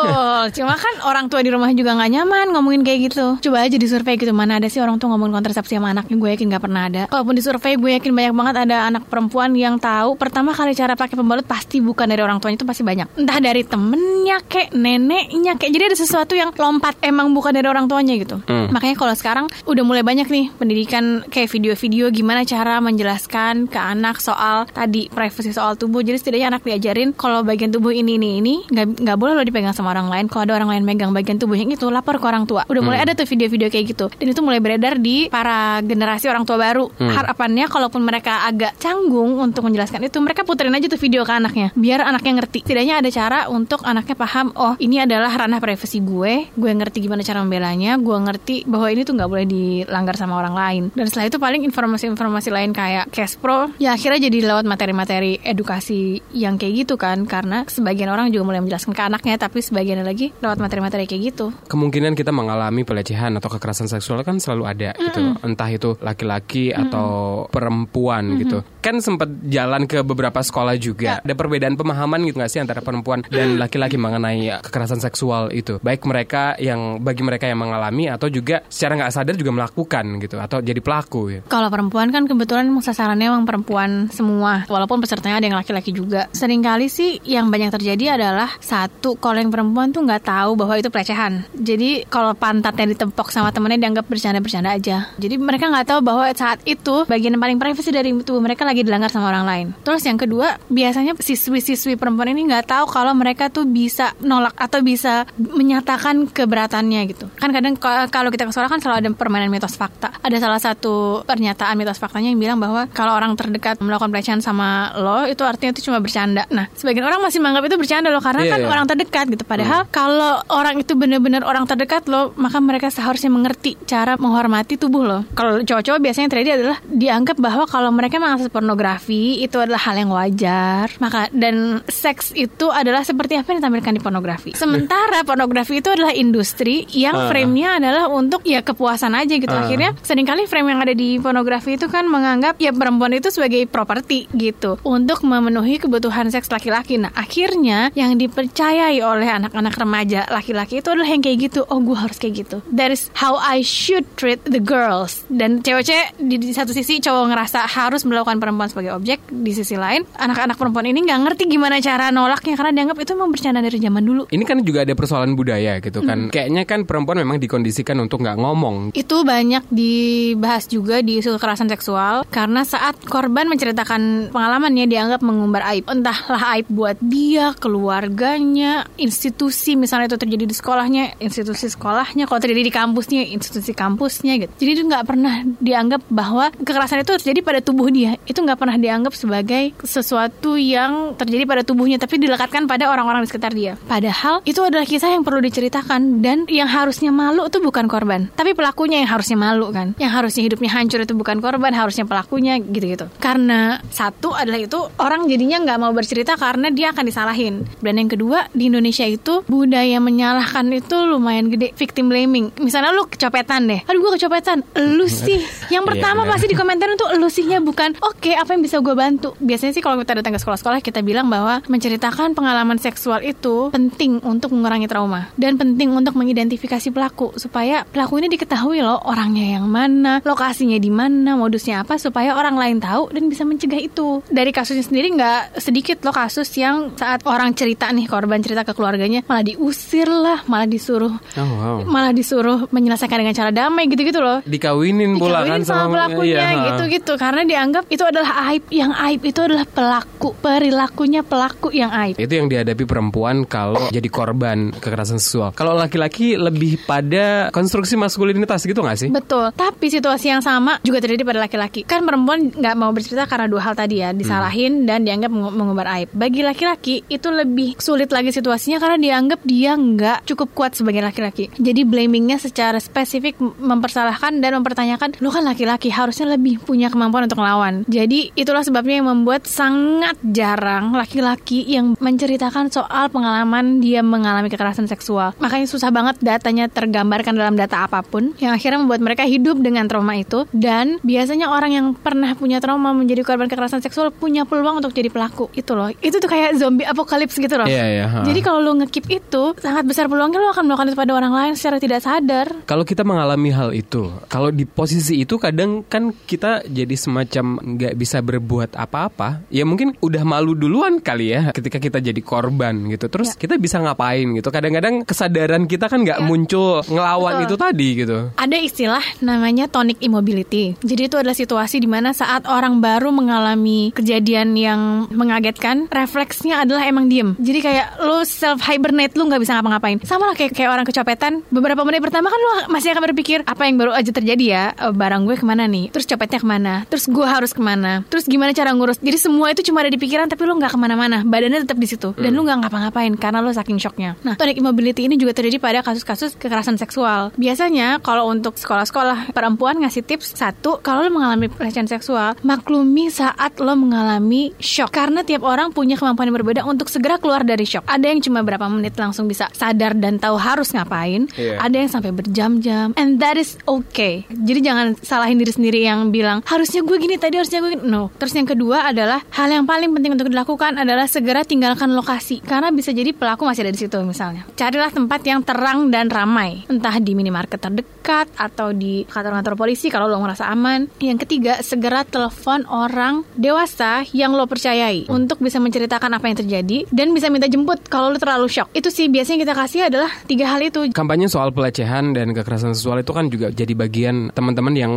[0.56, 3.26] Cuma kan orang tua di rumah juga nggak nyaman ngomongin kayak gitu.
[3.50, 6.16] Coba aja di survei gitu, mana ada sih orang tua ngomongin kontrasepsi sama anaknya?
[6.18, 7.02] Gue yakin nggak pernah ada.
[7.08, 10.94] Kalaupun di survei, gue yakin banyak banget ada anak perempuan yang tahu pertama kali cara
[10.94, 13.08] pakai pembalut pasti bukan dari orang tuanya itu pasti banyak.
[13.18, 17.88] Entah dari temennya, kek neneknya, kayak jadi ada sesuatu yang lompat emang bukan dari orang
[17.88, 18.42] tuanya gitu.
[18.48, 24.20] Makanya kalau sekarang udah mulai banyak nih pendidikan kayak video-video gimana cara menjelaskan ke anak
[24.20, 26.04] soal tadi privasi soal tubuh.
[26.04, 29.74] Jadi setidaknya anak diajarin kalau bagian tubuh ini ini ini nggak nggak boleh lo dipegang
[29.74, 30.26] sama orang lain.
[30.28, 32.68] Kalau ada orang lain megang bagian tubuh yang itu lapor ke orang tua.
[32.68, 34.06] Udah mulai ada tuh video-video kayak gitu.
[34.20, 36.92] Dan itu mulai beredar di para generasi orang tua baru.
[37.00, 41.72] Harapannya kalaupun mereka agak canggung untuk menjelaskan itu, mereka puterin aja tuh video ke anaknya
[41.80, 42.60] biar anaknya ngerti.
[42.68, 47.24] Setidaknya ada cara untuk anaknya paham, oh ini adalah ranah privasi gue, gue ngerti gimana
[47.24, 50.84] cara membelanya, gue ngerti bahwa ini tuh nggak boleh dilanggar sama orang lain.
[50.92, 56.20] Dan setelah itu paling informasi-informasi lain kayak cash pro, ya akhirnya jadi lewat materi-materi edukasi
[56.34, 60.36] yang kayak gitu kan, karena sebagian orang juga mulai menjelaskan ke anaknya, tapi sebagian lagi
[60.44, 61.54] lewat materi-materi kayak gitu.
[61.70, 65.38] Kemungkinan kita mengalami pelecehan atau kekerasan seksual kan selalu ada gitu.
[65.46, 68.66] Entah itu laki-laki atau perempuan gitu.
[68.82, 71.22] Kan sempat jalan ke beberapa sekolah juga.
[71.22, 75.78] Ada perbedaan pemahaman gitu nggak sih antara perempuan dan laki-laki mengenai kekerasan seksual itu.
[75.86, 80.42] Baik mereka yang bagi mereka yang mengalami atau juga secara nggak sadar juga melakukan gitu
[80.42, 81.40] atau jadi pelaku ya.
[81.46, 86.26] Kalau perempuan kan kebetulan sasarannya emang perempuan semua, walaupun pesertanya ada yang laki-laki juga.
[86.34, 90.90] Seringkali sih yang banyak terjadi adalah satu, kalau yang perempuan tuh nggak tahu bahwa itu
[90.90, 91.46] pelecehan.
[91.60, 95.12] Jadi kalau pantatnya ditempok sama temennya dianggap bercanda-bercanda aja.
[95.16, 98.82] Jadi mereka nggak tahu bahwa saat itu bagian yang paling privasi dari tubuh mereka lagi
[98.82, 99.68] dilanggar sama orang lain.
[99.84, 104.80] Terus yang kedua, biasanya siswi-siswi perempuan ini nggak tahu kalau mereka tuh bisa nolak atau
[104.80, 107.28] bisa menyatakan keberatannya gitu.
[107.36, 110.16] Kan kadang ka- kalau kita ke sekolah kan selalu ada permainan mitos fakta.
[110.24, 114.96] Ada salah satu pernyataan mitos faktanya yang bilang bahwa kalau orang terdekat melakukan pelecehan sama
[114.96, 116.48] lo itu artinya itu cuma bercanda.
[116.50, 118.70] Nah, sebagian orang masih menganggap itu bercanda loh karena Iya, kan iya.
[118.70, 119.44] orang terdekat gitu.
[119.44, 125.02] Padahal kalau orang itu benar-benar orang terdekat lo, maka mereka seharusnya mengerti cara menghormati tubuh
[125.02, 125.20] lo.
[125.34, 129.98] Kalau cowok-cowok biasanya yang terjadi adalah dianggap bahwa kalau mereka mengakses pornografi itu adalah hal
[129.98, 130.94] yang wajar.
[131.02, 134.52] Maka dan seks itu adalah seperti apa yang ditampilkan di pornografi.
[134.54, 137.28] Sementara pornografi itu adalah industri yang Ah.
[137.28, 139.50] frame-nya adalah untuk ya kepuasan aja gitu.
[139.50, 143.66] Akhirnya sering kali frame yang ada di pornografi itu kan menganggap ya perempuan itu sebagai
[143.66, 147.02] properti gitu untuk memenuhi kebutuhan seks laki-laki.
[147.02, 151.80] Nah, akhirnya yang dipercayai oleh anak-anak remaja laki-laki itu adalah yang kayak kayak gitu, oh
[151.80, 152.58] gue harus kayak gitu.
[152.76, 155.24] That is how I should treat the girls.
[155.32, 159.80] Dan cewek-cewek di, di satu sisi cowok ngerasa harus melakukan perempuan sebagai objek, di sisi
[159.80, 163.80] lain anak-anak perempuan ini nggak ngerti gimana cara nolaknya karena dianggap itu memang bercanda dari
[163.80, 164.24] zaman dulu.
[164.28, 166.28] Ini kan juga ada persoalan budaya gitu kan.
[166.34, 168.92] Kayaknya kan perempuan memang dikondisikan untuk nggak ngomong.
[168.92, 175.64] Itu banyak dibahas juga di isu kekerasan seksual karena saat korban menceritakan pengalamannya dianggap mengumbar
[175.76, 175.86] aib.
[175.88, 182.64] Entahlah aib buat dia, keluarganya, institusi misalnya itu terjadi di sekolahnya, institusi sekolahnya, kalau terjadi
[182.66, 184.52] di kampusnya, institusi kampusnya gitu.
[184.60, 188.16] Jadi itu nggak pernah dianggap bahwa kekerasan itu terjadi pada tubuh dia.
[188.26, 193.30] Itu nggak pernah dianggap sebagai sesuatu yang terjadi pada tubuhnya, tapi dilekatkan pada orang-orang di
[193.30, 193.76] sekitar dia.
[193.86, 198.56] Padahal itu adalah kisah yang perlu diceritakan dan yang harusnya malu itu bukan korban, tapi
[198.56, 199.94] pelakunya yang harusnya malu kan.
[200.00, 203.12] Yang harusnya hidupnya hancur itu bukan korban, harusnya pelakunya gitu-gitu.
[203.20, 207.68] Karena satu adalah itu orang jadinya nggak mau bercerita karena dia akan disalahin.
[207.84, 212.54] Dan yang kedua di Indonesia itu budaya menyalahkan itu lumayan gede, victim blaming.
[212.62, 215.42] Misalnya lu kecopetan deh, aduh gue kecopetan, lu sih.
[215.74, 218.92] Yang Iya, pertama pasti di komentar tuh lu sihnya bukan oke apa yang bisa gue
[218.92, 219.32] bantu.
[219.40, 224.20] Biasanya sih kalau kita datang ke sekolah-sekolah kita bilang bahwa menceritakan pengalaman seksual itu penting
[224.28, 229.72] untuk mengurangi trauma dan penting untuk mengidentifikasi pelaku supaya pelaku ini diketahui loh orangnya yang
[229.72, 234.20] mana, lokasinya di mana, modusnya apa supaya orang lain tahu dan bisa mencegah itu.
[234.28, 238.76] Dari kasusnya sendiri nggak sedikit loh kasus yang saat orang cerita nih korban cerita ke
[238.76, 241.78] keluarganya malah diusir lah, malah disuruh Oh wow.
[241.88, 246.66] malah disuruh menyelesaikan dengan cara damai gitu-gitu loh Dikawinin pula kan dikawinin sama pelakunya iya.
[246.74, 252.16] gitu-gitu karena dianggap itu adalah aib yang aib itu adalah pelaku perilakunya pelaku yang aib
[252.18, 255.54] Itu yang dihadapi perempuan kalau jadi korban kekerasan seksual.
[255.54, 259.10] Kalau laki-laki lebih pada konstruksi maskulinitas gitu nggak sih?
[259.14, 261.86] Betul, tapi situasi yang sama juga terjadi pada laki-laki.
[261.86, 265.86] Kan perempuan nggak mau bercerita karena dua hal tadi ya, disalahin dan dianggap meng- mengumbar
[266.02, 266.10] aib.
[266.18, 271.54] Bagi laki-laki itu lebih sulit lagi situasinya karena dianggap dia nggak cukup kuat sebagai laki-laki.
[271.62, 277.38] Jadi blamingnya secara spesifik mempersalahkan dan mempertanyakan, lo kan laki-laki harusnya lebih punya kemampuan untuk
[277.38, 277.86] melawan.
[277.86, 284.90] Jadi itulah sebabnya yang membuat sangat jarang laki-laki yang menceritakan soal pengalaman dia mengalami kekerasan
[284.90, 285.38] seksual.
[285.38, 289.86] Makanya susah banget datanya tergambarkan dalam data apa pun yang akhirnya membuat mereka hidup dengan
[289.86, 294.80] trauma itu dan biasanya orang yang pernah punya trauma menjadi korban kekerasan seksual punya peluang
[294.80, 295.52] untuk jadi pelaku.
[295.52, 295.92] Itu loh.
[296.00, 297.68] Itu tuh kayak zombie apokalips gitu loh.
[297.68, 298.24] Iya, iya, ha.
[298.24, 301.54] Jadi kalau lo ngekip itu sangat besar peluangnya lo akan melakukan itu pada orang lain
[301.60, 302.48] secara tidak sadar.
[302.64, 307.94] Kalau kita mengalami hal itu, kalau di posisi itu kadang kan kita jadi semacam nggak
[308.00, 309.44] bisa berbuat apa-apa.
[309.52, 313.10] Ya mungkin udah malu duluan kali ya ketika kita jadi korban gitu.
[313.10, 314.48] Terus kita bisa ngapain gitu.
[314.54, 317.48] Kadang-kadang kesadaran kita kan nggak muncul ngelawan Betul.
[317.50, 318.18] itu tadi gitu.
[318.38, 320.78] Ada istilah namanya tonic immobility.
[320.80, 326.86] Jadi itu adalah situasi di mana saat orang baru mengalami kejadian yang mengagetkan, refleksnya adalah
[326.86, 327.34] emang diem.
[327.42, 329.98] Jadi kayak lo self hibernate lo nggak bisa ngapa-ngapain.
[330.06, 331.46] Sama lah kayak kayak orang kecopetan.
[331.52, 334.94] Beberapa menit pertama kan lo masih akan berpikir apa yang baru aja terjadi ya, Eh,
[334.94, 338.28] barang gue ke mana nih, terus copetnya ke mana, terus gue harus ke mana, terus
[338.28, 339.00] gimana cara ngurus.
[339.00, 341.88] Jadi semua itu cuma ada di pikiran tapi lo nggak ke mana-mana, badannya tetap di
[341.88, 344.20] situ dan lo nggak ngapa-ngapain karena lo saking shocknya.
[344.26, 347.32] Nah, tonic immobility ini juga terjadi pada kasus-kasus kekerasan seksual.
[347.40, 353.56] Biasanya kalau untuk sekolah-sekolah perempuan ngasih tips satu, kalau lo mengalami pelecehan seksual, maklumi saat
[353.62, 357.88] lo mengalami shock karena tiap orang punya kemampuan yang berbeda untuk segera keluar dari shock.
[357.88, 361.64] Ada yang cuma berapa menit langsung bisa sadar dan tahu harus ngapain, Iya.
[361.64, 364.28] ada yang sampai berjam-jam, and that is okay.
[364.28, 367.84] Jadi jangan salahin diri sendiri yang bilang harusnya gue gini tadi harusnya gue gini.
[367.88, 368.12] No.
[368.20, 372.70] Terus yang kedua adalah hal yang paling penting untuk dilakukan adalah segera tinggalkan lokasi karena
[372.70, 374.44] bisa jadi pelaku masih ada di situ misalnya.
[374.60, 380.10] Carilah tempat yang terang dan ramai, entah di minimarket terdekat atau di kantor-kantor polisi kalau
[380.10, 380.90] lo ngerasa aman.
[380.98, 386.78] Yang ketiga, segera telepon orang dewasa yang lo percayai untuk bisa menceritakan apa yang terjadi
[386.90, 388.74] dan bisa minta jemput kalau lo terlalu shock.
[388.74, 390.90] Itu sih biasanya kita kasih adalah tiga hal itu.
[390.92, 394.94] Kampanye soal pelecehan dan kekerasan seksual itu kan juga jadi bagian teman-teman yang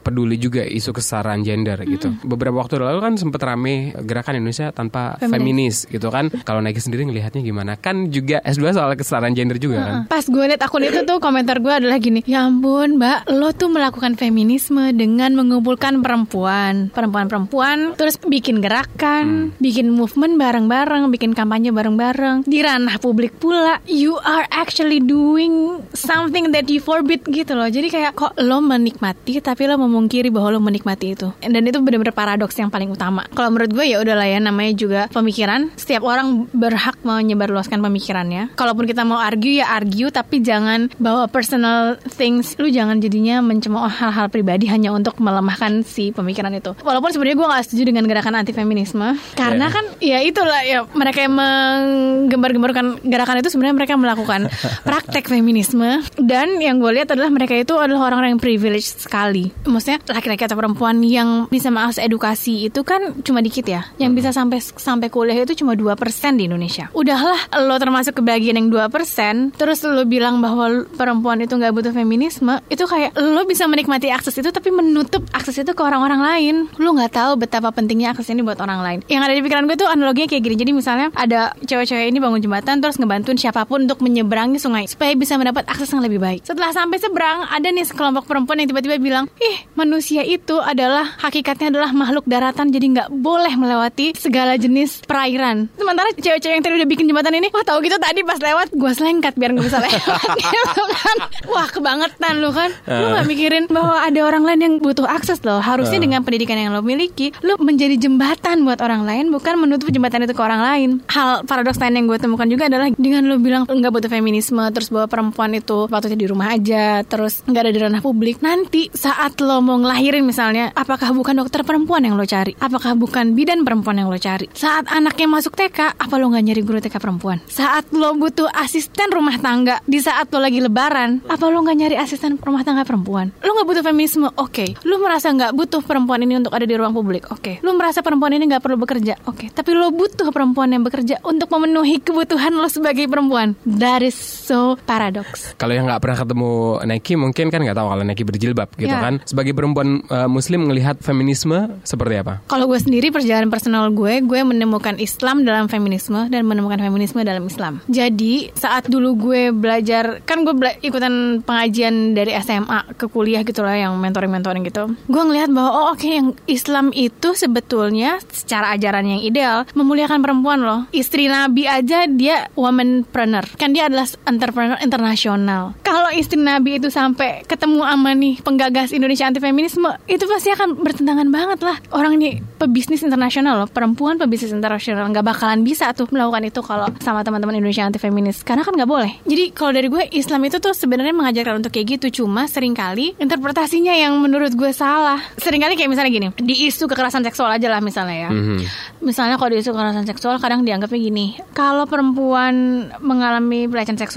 [0.00, 2.12] peduli juga isu kesetaraan gender gitu.
[2.24, 6.32] Beberapa waktu lalu kan sempat rame gerakan Indonesia tanpa feminis, gitu kan.
[6.44, 7.76] Kalau Nike sendiri ngelihatnya gimana?
[7.76, 9.96] Kan juga S2 soal kesetaraan gender juga kan.
[10.08, 13.68] Pas gue liat akun itu tuh komentar gue adalah gini Ya ampun mbak lo tuh
[13.68, 22.48] melakukan feminisme dengan mengumpulkan perempuan Perempuan-perempuan Terus bikin gerakan Bikin movement bareng-bareng Bikin kampanye bareng-bareng
[22.48, 27.72] Di ranah publik pula You are actually doing something that you forbid gitu loh.
[27.72, 31.32] Jadi kayak kok lo menikmati Tapi lo memungkiri bahwa lo menikmati itu.
[31.40, 33.24] Dan itu bener-bener paradoks yang paling utama.
[33.32, 35.72] Kalau menurut gue ya udahlah ya namanya juga pemikiran.
[35.72, 38.52] Setiap orang berhak menyebarluaskan pemikirannya.
[38.60, 42.52] Kalaupun kita mau argue ya argue Tapi jangan bawa personal things.
[42.60, 46.76] Lu jangan jadinya mencemooh hal-hal pribadi Hanya untuk melemahkan si pemikiran itu.
[46.84, 49.74] Walaupun sebenarnya gue gak setuju dengan gerakan anti feminisme Karena Yeah.
[49.74, 54.48] kan ya itulah ya Mereka yang menggembar-gemborkan gerakan itu sebenarnya mereka melakukan
[54.82, 59.50] praktek feminisme dan yang gue lihat adalah mereka itu adalah orang-orang yang privilege sekali.
[59.64, 63.86] Maksudnya laki-laki atau perempuan yang bisa mengakses edukasi itu kan cuma dikit ya.
[64.00, 65.94] Yang bisa sampai sampai kuliah itu cuma 2%
[66.38, 66.90] di Indonesia.
[66.92, 71.92] Udahlah lo termasuk ke bagian yang 2%, terus lo bilang bahwa perempuan itu nggak butuh
[71.94, 76.54] feminisme, itu kayak lo bisa menikmati akses itu tapi menutup akses itu ke orang-orang lain.
[76.80, 78.98] Lo nggak tahu betapa pentingnya akses ini buat orang lain.
[79.06, 80.56] Yang ada di pikiran gue tuh analoginya kayak gini.
[80.58, 84.00] Jadi misalnya ada cewek-cewek ini bangun jembatan terus ngebantuin siapa pun untuk
[84.48, 86.40] menyeberangi sungai supaya bisa mendapat akses yang lebih baik.
[86.42, 91.70] Setelah sampai seberang, ada nih sekelompok perempuan yang tiba-tiba bilang, ih manusia itu adalah hakikatnya
[91.70, 95.68] adalah makhluk daratan jadi nggak boleh melewati segala jenis perairan.
[95.76, 98.92] Sementara cewek-cewek yang tadi udah bikin jembatan ini, wah tahu gitu tadi pas lewat gue
[98.96, 100.20] selengkat biar nggak bisa lewat.
[100.56, 101.16] gitu kan.
[101.52, 102.70] Wah kebangetan lu kan.
[102.88, 105.60] Lu nggak mikirin bahwa ada orang lain yang butuh akses loh.
[105.60, 110.24] Harusnya dengan pendidikan yang lo miliki, lu menjadi jembatan buat orang lain bukan menutup jembatan
[110.24, 110.88] itu ke orang lain.
[111.10, 114.94] Hal paradoks lain yang gue temukan juga adalah dengan lo bilang nggak butuh feminisme, terus
[114.94, 118.38] bahwa perempuan itu patutnya di rumah aja, terus nggak ada di ranah publik.
[118.38, 122.54] Nanti saat lo mau ngelahirin misalnya, apakah bukan dokter perempuan yang lo cari?
[122.62, 124.46] Apakah bukan bidan perempuan yang lo cari?
[124.54, 127.42] Saat anaknya masuk TK, apa lo nggak nyari guru TK perempuan?
[127.50, 131.96] Saat lo butuh asisten rumah tangga, di saat lo lagi lebaran, apa lo nggak nyari
[131.98, 133.34] asisten rumah tangga perempuan?
[133.42, 134.86] Lo nggak butuh feminisme, oke.
[134.86, 137.58] Lo merasa nggak butuh perempuan ini untuk ada di ruang publik, oke.
[137.66, 139.50] Lo merasa perempuan ini nggak perlu bekerja, oke.
[139.50, 143.58] Tapi lo butuh perempuan yang bekerja untuk memenuhi kebutuhan lo sebagai perempuan.
[143.66, 145.56] That is so paradox.
[145.56, 146.50] Kalau yang nggak pernah ketemu
[146.84, 149.00] Neki mungkin kan nggak tahu kalau Neki berjilbab gitu Ya.
[149.00, 149.20] kan.
[149.24, 152.44] Sebagai perempuan uh, Muslim ngelihat feminisme seperti apa?
[152.44, 157.44] Kalau gue sendiri perjalanan personal gue, gue menemukan Islam dalam feminisme dan menemukan feminisme dalam
[157.44, 157.80] Islam.
[157.86, 163.60] Jadi saat dulu gue belajar, kan gue bela- ikutan pengajian dari SMA ke kuliah gitu
[163.60, 164.90] lah, yang mentoring-mentoring gitu.
[165.06, 170.60] Gue ngelihat bahwa oh oke yang Islam itu sebetulnya secara ajaran yang ideal memuliakan perempuan
[170.60, 170.80] loh.
[170.90, 175.72] Istri Nabi aja dia womanpreneur, kan dia adalah entrepreneur internasional.
[175.86, 180.76] Kalau istri Nabi itu sampai ketemu sama nih penggagas Indonesia anti feminisme, itu pasti akan
[180.84, 181.76] bertentangan banget lah.
[181.94, 186.90] Orang ini pebisnis internasional loh, perempuan pebisnis internasional nggak bakalan bisa tuh melakukan itu kalau
[187.00, 189.12] sama teman-teman Indonesia anti feminis, karena kan nggak boleh.
[189.24, 193.16] Jadi kalau dari gue Islam itu tuh sebenarnya mengajarkan untuk kayak gitu, cuma sering kali
[193.16, 195.20] interpretasinya yang menurut gue salah.
[195.40, 198.30] Seringkali kayak misalnya gini, di isu kekerasan seksual aja lah misalnya ya.
[198.30, 198.58] Mhm.
[199.04, 201.26] Misalnya kalau di isu kekerasan seksual kadang dianggapnya gini,
[201.56, 204.07] kalau perempuan mengalami pelecehan seksual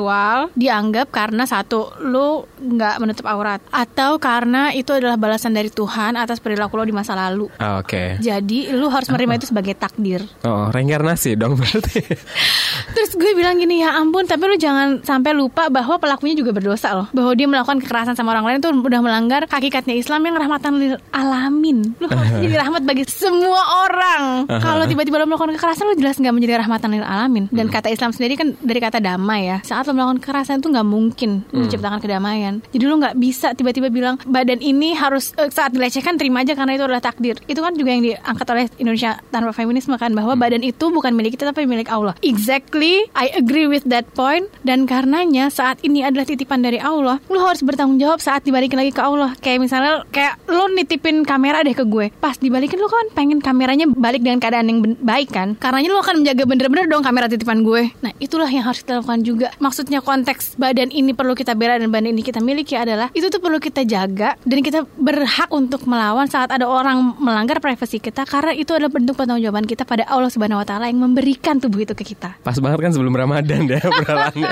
[0.56, 6.40] dianggap karena satu lu nggak menutup aurat atau karena itu adalah balasan dari Tuhan atas
[6.40, 7.52] perilaku lo di masa lalu.
[7.58, 8.18] Ah, Oke.
[8.22, 10.22] Jadi lu harus menerima itu sebagai takdir.
[10.46, 12.02] Oh, reinkarnasi dong berarti.
[12.96, 16.94] Terus gue bilang gini ya ampun tapi lu jangan sampai lupa bahwa pelakunya juga berdosa
[16.94, 20.72] loh Bahwa dia melakukan kekerasan sama orang lain itu udah melanggar hakikatnya Islam yang rahmatan
[20.78, 25.96] lil alamin Lu harus jadi rahmat bagi semua orang Kalau tiba-tiba lu melakukan kekerasan lu
[25.98, 29.58] jelas nggak menjadi rahmatan lil alamin Dan kata Islam sendiri kan dari kata damai ya
[29.64, 32.54] Saat lu melakukan kekerasan itu nggak mungkin lu menciptakan kedamaian.
[32.74, 36.78] Jadi lu nggak bisa tiba-tiba bilang badan ini harus eh, saat dilecehkan terima aja karena
[36.78, 37.39] itu adalah takdir.
[37.48, 41.39] Itu kan juga yang diangkat oleh Indonesia tanpa feminisme kan Bahwa badan itu bukan milik
[41.39, 42.13] kita tapi milik Allah.
[42.20, 44.52] Exactly, I agree with that point.
[44.62, 48.91] Dan karenanya saat ini adalah titipan dari Allah Lu harus bertanggung jawab saat dibalikin lagi
[48.91, 49.32] ke Allah.
[49.39, 52.12] Kayak misalnya kayak lu nitipin kamera deh ke gue.
[52.20, 55.56] Pas dibalikin lu kan pengen kameranya balik dengan keadaan yang baik kan?
[55.56, 57.91] Karenanya lu akan menjaga bener-bener dong kamera titipan gue.
[58.04, 61.88] Nah itulah yang harus kita lakukan juga Maksudnya konteks badan ini perlu kita bela dan
[61.88, 66.28] badan ini kita miliki adalah Itu tuh perlu kita jaga Dan kita berhak untuk melawan
[66.28, 70.60] saat ada orang melanggar privasi kita Karena itu adalah bentuk pertanggungjawaban kita pada Allah Subhanahu
[70.60, 74.52] Wa Taala yang memberikan tubuh itu ke kita Pas banget kan sebelum Ramadan deh obrolannya.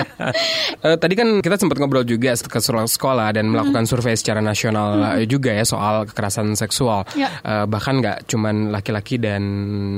[0.79, 5.19] Eh, tadi kan kita sempat ngobrol juga ke sekolah sekolah dan melakukan survei secara nasional
[5.19, 7.03] eh, juga ya soal kekerasan seksual.
[7.17, 7.41] Ya.
[7.41, 9.41] Eh, bahkan nggak cuman laki-laki dan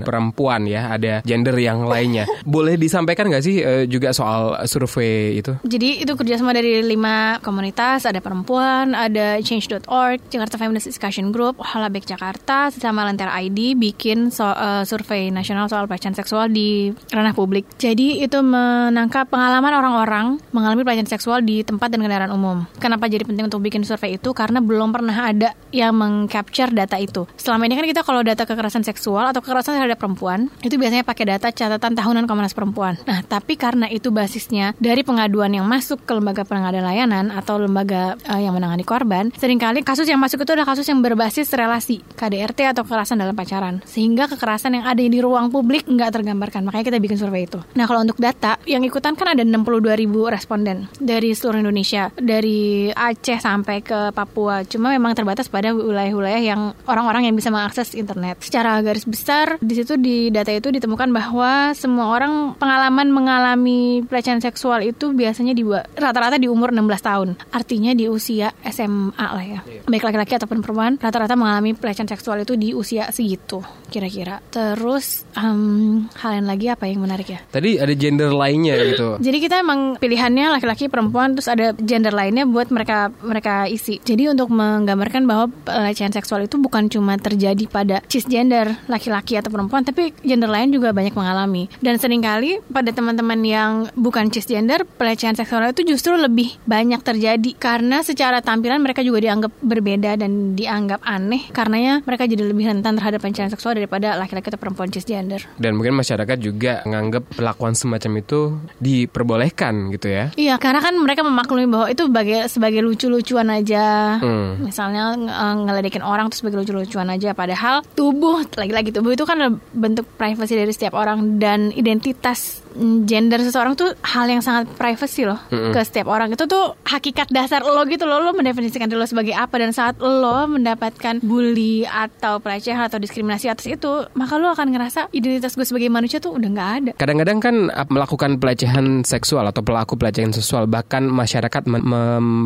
[0.06, 2.26] perempuan ya, ada gender yang lainnya.
[2.48, 5.54] Boleh disampaikan nggak sih eh, juga soal survei itu?
[5.64, 12.06] Jadi itu kerjasama dari lima komunitas, ada perempuan, ada change.org, Jakarta Feminist Discussion Group, Halabek
[12.06, 17.66] Jakarta, sama Lentera ID bikin so- eh, survei nasional soal pelecehan seksual di ranah publik.
[17.78, 22.66] Jadi itu menangkap pengalaman orang-orang mengalami pelecehan seksual di tempat dan kendaraan umum.
[22.78, 24.32] Kenapa jadi penting untuk bikin survei itu?
[24.32, 27.26] Karena belum pernah ada yang mengcapture data itu.
[27.38, 31.26] Selama ini kan kita kalau data kekerasan seksual atau kekerasan terhadap perempuan itu biasanya pakai
[31.38, 33.00] data catatan tahunan Komnas Perempuan.
[33.08, 38.20] Nah, tapi karena itu basisnya dari pengaduan yang masuk ke lembaga pengadaan layanan atau lembaga
[38.28, 42.04] eh, yang menangani korban, sering kali kasus yang masuk itu adalah kasus yang berbasis relasi
[42.20, 46.68] KDRT atau kekerasan dalam pacaran, sehingga kekerasan yang ada di ruang publik nggak tergambarkan.
[46.68, 47.64] Makanya kita bikin survei itu.
[47.80, 52.92] Nah, kalau untuk data yang ikutan kan ada 62 ribu responden dari seluruh Indonesia, dari
[52.92, 54.68] Aceh sampai ke Papua.
[54.68, 58.44] Cuma memang terbatas pada wilayah-wilayah yang orang-orang yang bisa mengakses internet.
[58.44, 64.44] Secara garis besar di situ di data itu ditemukan bahwa semua orang pengalaman mengalami pelecehan
[64.44, 65.64] seksual itu biasanya di
[65.98, 67.30] rata-rata di umur 16 tahun.
[67.54, 69.60] Artinya di usia SMA lah ya.
[69.86, 73.62] Baik laki-laki ataupun perempuan rata-rata mengalami pelecehan seksual itu di usia segitu
[73.92, 74.40] kira-kira.
[74.50, 77.40] Terus um, hal yang lagi apa yang menarik ya?
[77.52, 79.18] Tadi ada gender lainnya gitu.
[79.26, 84.00] Jadi kita emang pilihannya laki-laki perempuan terus ada gender lainnya buat mereka mereka isi.
[84.00, 89.84] Jadi untuk menggambarkan bahwa pelecehan seksual itu bukan cuma terjadi pada cisgender laki-laki atau perempuan
[89.84, 91.68] tapi gender lain juga banyak mengalami.
[91.84, 97.52] Dan sering kali pada teman-teman yang bukan cisgender pelecehan seksual itu justru lebih banyak terjadi
[97.60, 102.96] karena secara tampilan mereka juga dianggap berbeda dan dianggap aneh karenanya mereka jadi lebih rentan
[102.96, 105.42] terhadap pelecehan seksual daripada laki-laki atau perempuan cisgender.
[105.58, 108.40] Dan mungkin masyarakat juga menganggap perlakuan semacam itu
[108.78, 110.30] diperbolehkan gitu ya.
[110.38, 114.18] Iya, karena kan mereka memaklumi bahwa itu sebagai sebagai lucu-lucuan aja.
[114.22, 114.62] Hmm.
[114.62, 120.06] Misalnya ng- ngeledekin orang terus sebagai lucu-lucuan aja padahal tubuh lagi-lagi tubuh itu kan bentuk
[120.20, 122.62] privasi dari setiap orang dan identitas
[123.06, 125.72] gender seseorang tuh hal yang sangat privacy loh Mm-mm.
[125.72, 129.36] ke setiap orang itu tuh hakikat dasar lo gitu loh lo mendefinisikan diri lo sebagai
[129.36, 134.68] apa dan saat lo mendapatkan bully atau pelecehan atau diskriminasi atas itu maka lo akan
[134.74, 139.48] ngerasa identitas gue sebagai manusia tuh udah nggak ada Kadang-kadang kan uh, melakukan pelecehan seksual
[139.48, 141.84] atau pelaku pelecehan seksual bahkan masyarakat mem-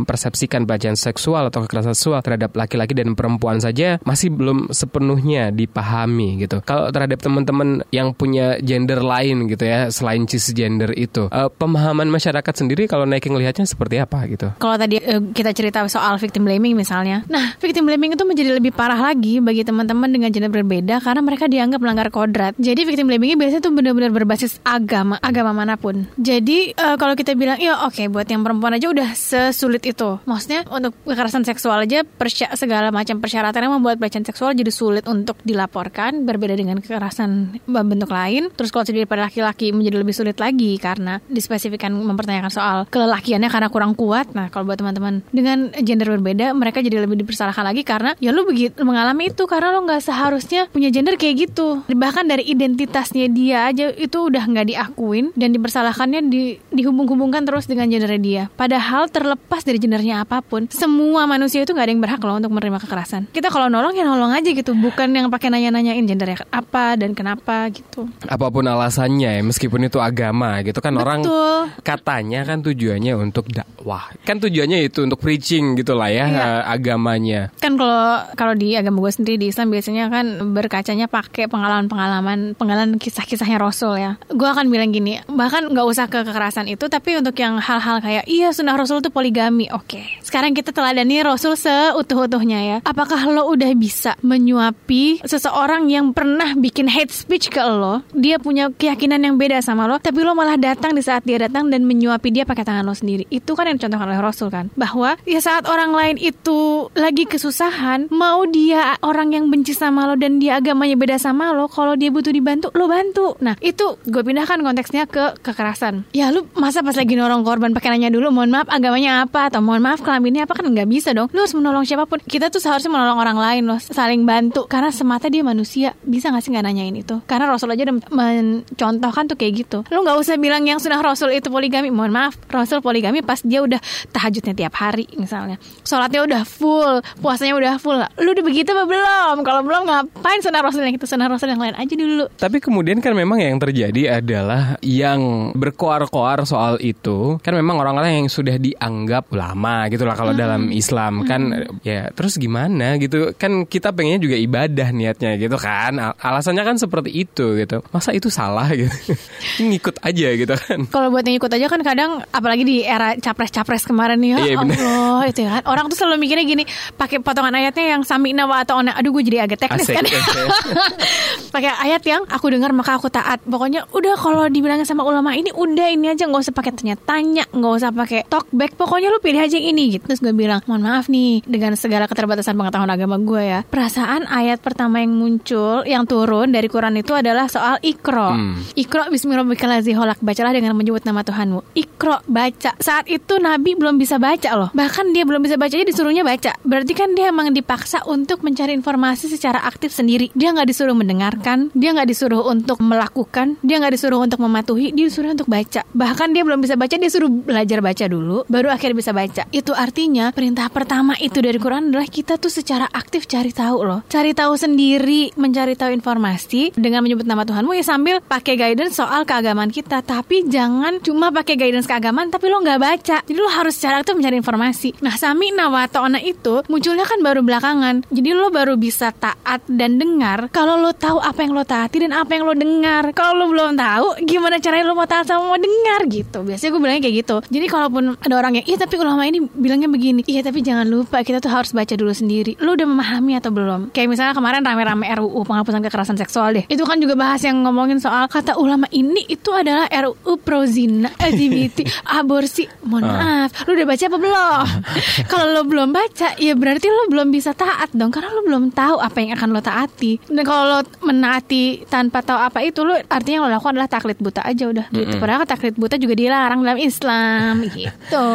[0.05, 6.39] mempersepsikan pelecehan seksual atau kekerasan seksual terhadap laki-laki dan perempuan saja masih belum sepenuhnya dipahami
[6.39, 6.63] gitu.
[6.63, 12.53] Kalau terhadap teman-teman yang punya gender lain gitu ya selain cisgender itu, uh, pemahaman masyarakat
[12.55, 14.55] sendiri kalau naik ngelihatnya seperti apa gitu?
[14.55, 18.71] Kalau tadi eh, kita cerita soal victim blaming misalnya, nah victim blaming itu menjadi lebih
[18.71, 22.55] parah lagi bagi teman-teman dengan gender berbeda karena mereka dianggap melanggar kodrat.
[22.55, 26.07] Jadi victim blaming ini biasanya tuh benar-benar berbasis agama, agama mana pun.
[26.15, 30.21] Jadi eh, kalau kita bilang, ya oke buat yang perempuan aja udah sesulit itu.
[30.23, 35.03] Maksudnya untuk kekerasan seksual aja persya- segala macam persyaratan yang membuat pelecehan seksual jadi sulit
[35.09, 38.53] untuk dilaporkan, berbeda dengan kekerasan bentuk lain.
[38.53, 43.67] Terus kalau terjadi pada laki-laki menjadi lebih sulit lagi karena dispesifikkan mempertanyakan soal kelelakiannya karena
[43.73, 44.29] kurang kuat.
[44.37, 48.45] Nah, kalau buat teman-teman dengan gender berbeda, mereka jadi lebih dipersalahkan lagi karena ya lu
[48.45, 51.81] begitu mengalami itu karena lu nggak seharusnya punya gender kayak gitu.
[51.89, 57.89] Bahkan dari identitasnya dia aja itu udah nggak diakuin dan dipersalahkannya di, dihubung-hubungkan terus dengan
[57.89, 58.43] gendernya dia.
[58.53, 62.53] Padahal terlepas dari gendernya apa pun, semua manusia itu nggak ada yang berhak loh untuk
[62.53, 63.31] menerima kekerasan.
[63.33, 67.71] Kita kalau nolong ya nolong aja gitu, bukan yang pakai nanya-nanyain gendernya apa dan kenapa
[67.71, 68.05] gitu.
[68.27, 71.71] Apa pun alasannya ya, meskipun itu agama gitu kan orang Betul.
[71.81, 74.09] katanya kan tujuannya untuk dakwah.
[74.23, 76.41] Kan tujuannya itu untuk preaching gitu lah ya Iya.
[76.41, 77.41] eh, agamanya.
[77.57, 78.03] kan kalau
[78.33, 83.97] kalau di agama gue sendiri di Islam biasanya kan berkacanya pakai pengalaman-pengalaman pengalaman kisah-kisahnya Rasul
[83.97, 84.17] ya.
[84.27, 88.25] Gue akan bilang gini, bahkan nggak usah ke kekerasan itu, tapi untuk yang hal-hal kayak
[88.25, 90.01] iya sunnah Rasul itu poligami, oke.
[90.21, 92.77] Sekarang kita teladani Rasul seutuh-utuhnya ya.
[92.81, 98.01] Apakah lo udah bisa menyuapi seseorang yang pernah bikin hate speech ke lo?
[98.11, 101.69] Dia punya keyakinan yang beda sama lo, tapi lo malah datang di saat dia datang
[101.69, 103.25] dan menyuapi dia pakai tangan lo sendiri.
[103.29, 108.09] Itu kan yang dicontohkan oleh Rasul kan, bahwa ya saat orang lain itu lagi kesusahan,
[108.13, 112.13] mau dia orang yang benci sama lo dan dia agamanya beda sama lo, kalau dia
[112.13, 113.37] butuh dibantu, lo bantu.
[113.41, 116.07] Nah, itu gue pindahkan konteksnya ke kekerasan.
[116.15, 119.59] Ya lu masa pas lagi nolong korban pakai nanya dulu, mohon maaf agamanya apa atau
[119.59, 121.27] mohon maaf kelaminnya apa kan nggak bisa dong.
[121.35, 122.23] Lu harus menolong siapa pun.
[122.23, 125.97] Kita tuh seharusnya menolong orang lain loh, saling bantu karena semata dia manusia.
[126.05, 127.15] Bisa nggak sih nggak nanyain itu?
[127.27, 129.74] Karena Rasul aja udah mencontohkan tuh kayak gitu.
[129.83, 131.89] Lu nggak usah bilang yang sunnah Rasul itu poligami.
[131.89, 133.81] Mohon maaf, Rasul poligami pas dia udah
[134.13, 135.59] tahajudnya tiap hari misalnya.
[135.83, 137.97] Sholatnya udah full, puasanya udah full.
[138.21, 139.35] Lu udah begitu apa belum?
[139.41, 142.29] Kalau belum ngapain sunnah Rasul yang itu sunnah Rasul yang lain aja dulu.
[142.37, 148.27] Tapi kemudian kan memang yang terjadi adalah yang berkoar-koar soal itu kan memang orang-orang yang
[148.29, 151.41] sudah dianggap ulama gitu lah kalau dalam Islam kan
[151.81, 156.77] ya terus gimana gitu kan kita pengennya juga ibadah niatnya gitu kan Al- alasannya kan
[156.77, 158.91] seperti itu gitu masa itu salah gitu
[159.67, 160.79] ngikut aja gitu kan.
[160.87, 164.55] Kalau buat yang ikut aja kan kadang apalagi di era capres-capres kemarin nih ya Iya.
[164.57, 165.63] Allah itu ya kan.
[165.65, 168.93] Orang tuh selalu mikirnya gini pakai potongan ayatnya yang sami nawa atau ona.
[168.93, 170.05] Aduh gue jadi agak teknis Asik, kan.
[171.53, 173.39] Pakai ayat yang aku dengar maka aku taat.
[173.41, 177.73] Pokoknya udah kalau dibilangin sama ulama ini udah ini aja nggak usah pakai tanya-tanya nggak
[177.73, 180.03] usah pakai talkback pokoknya lu pilih aja yang ini gitu.
[180.05, 184.59] Terus gue bilang mohon maaf nih dengan segala keterbatasan pengetahuan agama gue ya perasaan ayat
[184.59, 188.57] pertama yang muncul yang turun dari Quran itu adalah soal ikro Hmm.
[188.73, 189.07] ikro
[189.55, 191.63] Wabikalazi holak bacalah dengan menyebut nama Tuhanmu.
[191.79, 192.75] Ikro baca.
[192.75, 194.67] Saat itu Nabi belum bisa baca loh.
[194.75, 196.59] Bahkan dia belum bisa baca aja disuruhnya baca.
[196.67, 200.27] Berarti kan dia emang dipaksa untuk mencari informasi secara aktif sendiri.
[200.35, 205.07] Dia nggak disuruh mendengarkan, dia nggak disuruh untuk melakukan, dia nggak disuruh untuk mematuhi, dia
[205.07, 205.87] disuruh untuk baca.
[205.87, 209.47] Bahkan dia belum bisa baca, dia suruh belajar baca dulu, baru akhirnya bisa baca.
[209.55, 214.03] Itu artinya perintah pertama itu dari Quran adalah kita tuh secara aktif cari tahu loh.
[214.11, 219.23] Cari tahu sendiri, mencari tahu informasi dengan menyebut nama Tuhanmu ya sambil pakai guidance soal
[219.35, 219.99] keagamaan kita.
[219.99, 223.17] Tapi jangan cuma pakai guidance keagamaan tapi lo nggak baca.
[223.27, 224.95] Jadi lo harus secara aktif mencari informasi.
[225.03, 228.07] Nah, sami nawa ta'ona itu munculnya kan baru belakangan.
[228.07, 232.15] Jadi lo baru bisa taat dan dengar kalau lo tahu apa yang lo taati dan
[232.15, 233.11] apa yang lo dengar.
[233.11, 236.47] Kalau lo belum tahu, gimana caranya lo mau taat sama mau dengar gitu.
[236.47, 237.35] Biasanya gue bilangnya kayak gitu.
[237.51, 240.23] Jadi kalaupun ada orang yang, iya tapi ulama ini bilangnya begini.
[240.23, 242.55] Iya tapi jangan lupa kita tuh harus baca dulu sendiri.
[242.63, 243.91] Lo udah memahami atau belum?
[243.91, 246.65] Kayak misalnya kemarin rame-rame RUU penghapusan kekerasan seksual deh.
[246.71, 251.09] Itu kan juga bahas yang ngomongin soal kata ulama ini itu adalah RUU pro zina,
[251.17, 251.85] LGBT,
[252.19, 252.65] aborsi.
[252.85, 254.65] Mohon maaf, lo udah baca apa belum?
[255.31, 259.01] Kalau lo belum baca, ya berarti lo belum bisa taat dong karena lo belum tahu
[259.01, 260.21] apa yang akan lo taati.
[260.29, 264.17] Dan kalau lo menaati tanpa tahu apa itu, lo artinya yang lo lakukan adalah taklid
[264.21, 265.15] buta aja udah gitu.
[265.17, 268.29] Padahal taklid buta juga dilarang dalam Islam gitu.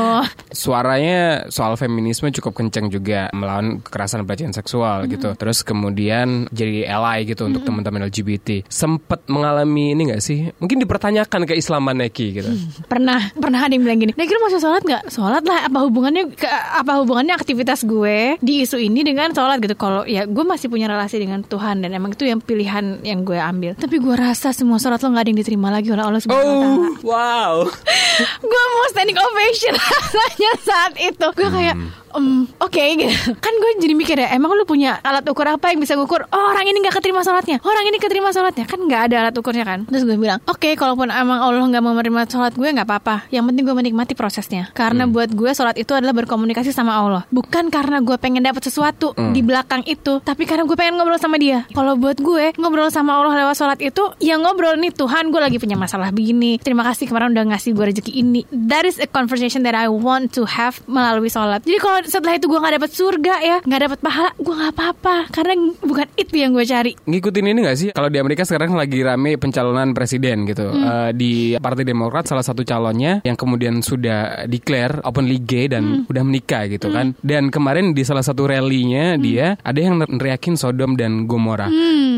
[0.50, 5.32] Suaranya soal feminisme cukup kenceng juga melawan kekerasan pelecehan seksual gitu.
[5.36, 8.66] Terus kemudian jadi ally gitu untuk teman-teman LGBT.
[8.66, 10.50] Sempet mengalami ini gak sih?
[10.58, 12.50] Mungkin dipertanyakan keislaman Neki gitu.
[12.88, 15.02] pernah pernah ada yang bilang gini Nekir mau sholat nggak?
[15.08, 19.60] Sholat lah apa hubungannya ke, apa hubungannya aktivitas gue di isu ini dengan sholat?
[19.64, 19.74] Gitu.
[19.78, 23.40] Kalau ya gue masih punya relasi dengan Tuhan dan emang itu yang pilihan yang gue
[23.40, 23.72] ambil.
[23.80, 26.60] Tapi gue rasa semua sholat lo nggak ada yang diterima lagi oleh Allah subhanahu wa
[26.60, 26.76] taala.
[26.76, 27.54] Oh, wow.
[28.52, 31.26] gue mau standing ovation rasanya saat itu.
[31.36, 31.74] Gue kayak
[32.14, 33.14] "Em, oke gitu.
[33.38, 36.46] Kan gue jadi mikir ya emang lu punya alat ukur apa yang bisa ngukur oh,
[36.50, 38.64] orang ini nggak keterima sholatnya orang ini keterima sholatnya.
[38.66, 39.86] Kan nggak ada alat ukurnya kan?
[39.86, 43.30] Terus gue bilang oke kalaupun emang Allah nggak mau menerima sholat gue nggak apa-apa.
[43.30, 44.68] Yang penting gue menikmati prosesnya.
[44.74, 47.22] Karena buat gue sholat itu adalah berkomunikasi sama Allah.
[47.30, 51.38] Bukan karena gue pengen dapat sesuatu di belakang itu tapi karena gue pengen ngobrol sama
[51.38, 51.64] dia.
[51.70, 55.56] Kalau buat gue ngobrol sama Allah lewat sholat itu ya ngobrol nih Tuhan gue lagi
[55.62, 56.58] punya masalah begini.
[56.58, 58.42] Terima kasih kemarin udah ngasih gue rezeki ini.
[58.50, 61.62] That is a conversation that I want to have melalui sholat.
[61.62, 65.16] Jadi kalau setelah itu gue nggak dapat surga ya nggak dapat pahala gue nggak apa-apa
[65.32, 67.88] karena bukan itu yang gue cari Ngikutin ini gak sih?
[67.90, 70.70] Kalau di Amerika sekarang lagi rame pencalonan presiden gitu.
[70.70, 76.22] Eh, di Partai Demokrat salah satu calonnya yang kemudian sudah declare openly gay dan udah
[76.22, 77.16] menikah gitu kan.
[77.24, 81.66] Dan kemarin di salah satu rallynya dia ada yang neriakin Sodom dan Gomora.